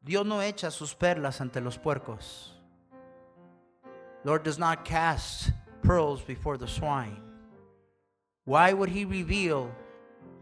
Dios 0.00 0.24
no 0.24 0.40
echa 0.40 0.70
sus 0.70 0.94
perlas 0.94 1.42
ante 1.42 1.60
los 1.60 1.78
puercos. 1.78 2.58
Lord 4.24 4.42
does 4.42 4.58
not 4.58 4.82
cast 4.82 5.50
pearls 5.82 6.22
before 6.22 6.56
the 6.56 6.66
swine. 6.66 7.20
Why 8.46 8.72
would 8.72 8.88
he 8.88 9.04
reveal 9.04 9.70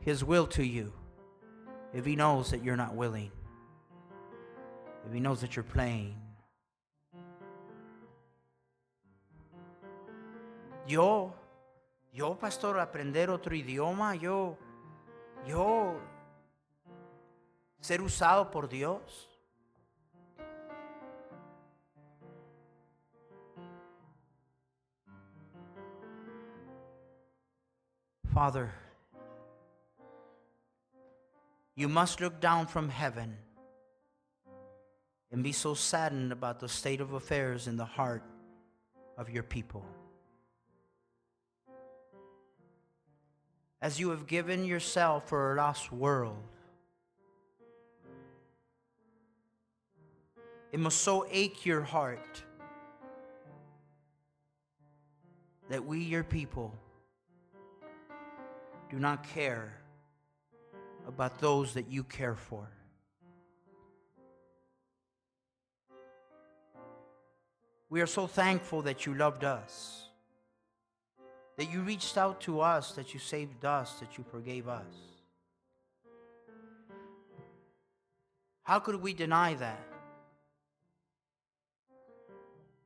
his 0.01 0.23
will 0.23 0.47
to 0.49 0.63
you 0.63 0.93
if 1.93 2.05
he 2.07 2.15
knows 2.15 2.53
that 2.53 2.63
you're 2.63 2.77
not 2.77 2.95
willing? 2.95 3.33
If 5.05 5.13
he 5.13 5.19
knows 5.19 5.41
that 5.41 5.57
you're 5.57 5.65
playing? 5.65 6.15
Yo, 10.87 11.35
yo, 12.13 12.35
pastor, 12.37 12.79
aprender 12.79 13.29
otro 13.29 13.53
idioma, 13.55 14.15
yo, 14.15 14.57
yo, 15.45 15.99
ser 17.81 18.01
usado 18.01 18.53
por 18.53 18.69
Dios. 18.69 19.29
Father, 28.33 28.71
you 31.75 31.89
must 31.89 32.21
look 32.21 32.39
down 32.39 32.67
from 32.67 32.91
heaven 32.91 33.37
and 35.33 35.43
be 35.43 35.53
so 35.53 35.75
saddened 35.75 36.31
about 36.31 36.61
the 36.61 36.69
state 36.69 37.01
of 37.01 37.15
affairs 37.15 37.67
in 37.67 37.77
the 37.77 37.85
heart 37.85 38.23
of 39.17 39.31
your 39.31 39.43
people. 39.43 39.85
As 43.83 44.01
you 44.01 44.11
have 44.11 44.27
given 44.27 44.65
yourself 44.65 45.29
for 45.29 45.53
a 45.53 45.57
lost 45.57 45.93
world, 45.93 46.43
it 50.73 50.81
must 50.81 51.03
so 51.03 51.27
ache 51.31 51.65
your 51.67 51.83
heart 51.83 52.43
that 55.69 55.85
we, 55.85 56.01
your 56.01 56.25
people, 56.25 56.75
do 58.91 58.99
not 58.99 59.27
care 59.29 59.75
about 61.07 61.39
those 61.39 61.75
that 61.75 61.91
you 61.91 62.03
care 62.05 62.35
for. 62.35 62.69
We 67.89 68.01
are 68.01 68.07
so 68.07 68.27
thankful 68.27 68.83
that 68.83 69.07
you 69.07 69.15
loved 69.15 69.45
us, 69.45 70.06
that 71.57 71.71
you 71.73 71.81
reached 71.81 72.19
out 72.19 72.41
to 72.43 72.61
us, 72.61 72.93
that 72.93 73.15
you 73.15 73.21
saved 73.21 73.65
us, 73.65 73.95
that 74.01 74.19
you 74.19 74.25
forgave 74.31 74.69
us. 74.69 74.85
How 78.63 78.79
could 78.79 78.97
we 78.97 79.15
deny 79.15 79.55
that? 79.55 79.87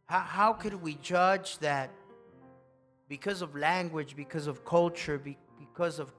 How, 0.06 0.20
how 0.20 0.52
could 0.52 0.74
we 0.74 0.94
judge 0.96 1.58
that 1.58 1.90
because 3.08 3.42
of 3.42 3.56
language, 3.56 4.14
because 4.14 4.46
of 4.46 4.64
culture, 4.64 5.18
be, 5.18 5.36
because 5.58 5.98
of 5.98 6.12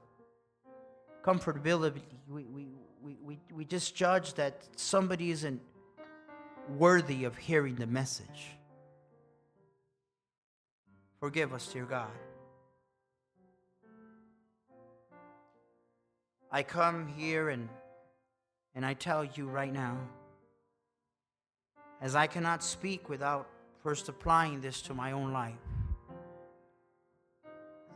comfortability, 1.22 2.02
we, 2.28 2.44
we, 2.44 2.68
we, 3.02 3.16
we, 3.22 3.38
we 3.54 3.64
just 3.64 3.94
judge 3.94 4.34
that 4.34 4.62
somebody 4.76 5.30
isn't 5.30 5.60
worthy 6.76 7.24
of 7.24 7.36
hearing 7.36 7.76
the 7.76 7.86
message. 7.86 8.50
Forgive 11.20 11.52
us, 11.52 11.66
dear 11.72 11.84
God. 11.84 12.10
I 16.54 16.62
come 16.62 17.08
here 17.08 17.48
and, 17.48 17.66
and 18.74 18.84
I 18.84 18.92
tell 18.92 19.24
you 19.24 19.46
right 19.46 19.72
now, 19.72 19.96
as 22.02 22.14
I 22.14 22.26
cannot 22.26 22.62
speak 22.62 23.08
without 23.08 23.48
first 23.82 24.10
applying 24.10 24.60
this 24.60 24.82
to 24.82 24.94
my 24.94 25.12
own 25.12 25.32
life. 25.32 25.54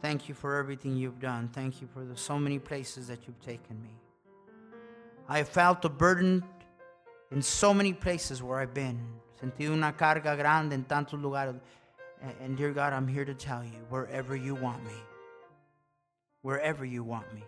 Thank 0.01 0.29
you 0.29 0.35
for 0.35 0.57
everything 0.57 0.97
you've 0.97 1.21
done. 1.21 1.49
Thank 1.53 1.83
you 1.83 1.89
for 1.93 2.03
the 2.05 2.17
so 2.17 2.39
many 2.39 2.59
places 2.59 3.09
that 3.09 3.27
you've 3.27 3.41
taken 3.43 3.83
me. 3.83 3.91
I 5.29 5.39
have 5.39 5.49
felt 5.49 5.85
a 5.85 5.91
burden 5.91 6.43
in 7.31 7.43
so 7.43 7.75
many 7.75 7.93
places 7.93 8.43
where 8.43 8.59
I've 8.59 8.73
been. 8.73 8.99
Sentí 9.39 9.69
una 9.69 9.93
carga 9.93 10.35
grande 10.35 10.73
en 10.73 10.85
tantos 10.85 11.21
lugares. 11.21 11.61
And 12.41 12.57
dear 12.57 12.73
God, 12.73 12.95
I'm 12.95 13.07
here 13.07 13.27
to 13.27 13.35
tell 13.35 13.63
you, 13.63 13.85
wherever 13.91 14.35
you 14.35 14.55
want 14.55 14.83
me, 14.85 14.97
wherever 16.41 16.85
you 16.85 17.05
want 17.05 17.33
me. 17.35 17.45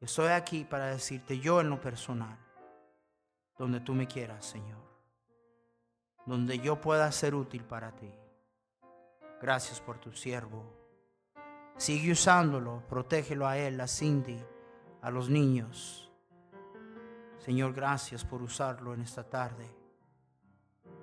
Estoy 0.00 0.28
aquí 0.28 0.64
para 0.64 0.86
decirte 0.86 1.40
yo 1.40 1.60
en 1.60 1.70
lo 1.70 1.80
personal, 1.80 2.38
donde 3.56 3.80
tú 3.80 3.94
me 3.94 4.06
quieras, 4.06 4.46
Señor. 4.46 4.78
Donde 6.24 6.60
yo 6.60 6.80
pueda 6.80 7.10
ser 7.10 7.34
útil 7.34 7.64
para 7.64 7.90
ti. 7.96 8.12
Gracias 9.42 9.80
por 9.80 9.98
tu 9.98 10.12
siervo. 10.12 10.62
Sigue 11.76 12.12
usándolo, 12.12 12.84
protégelo 12.88 13.46
a 13.46 13.58
él, 13.58 13.80
a 13.80 13.88
Cindy, 13.88 14.40
a 15.02 15.10
los 15.10 15.28
niños. 15.28 16.12
Señor, 17.38 17.72
gracias 17.72 18.24
por 18.24 18.40
usarlo 18.40 18.94
en 18.94 19.00
esta 19.00 19.24
tarde 19.24 19.66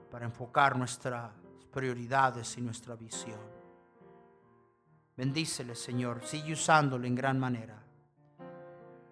para 0.09 0.25
enfocar 0.25 0.77
nuestras 0.77 1.31
prioridades 1.71 2.57
y 2.57 2.61
nuestra 2.61 2.95
visión. 2.95 3.39
Bendícele, 5.17 5.75
Señor, 5.75 6.25
sigue 6.25 6.53
usándolo 6.53 7.05
en 7.07 7.15
gran 7.15 7.39
manera 7.39 7.84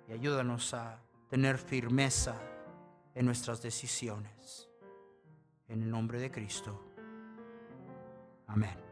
y 0.07 0.13
ayúdanos 0.13 0.73
a 0.73 0.99
tener 1.29 1.57
firmeza 1.57 2.35
en 3.15 3.25
nuestras 3.25 3.61
decisiones. 3.61 4.69
En 5.67 5.83
el 5.83 5.89
nombre 5.89 6.19
de 6.19 6.31
Cristo. 6.31 6.79
Amén. 8.47 8.82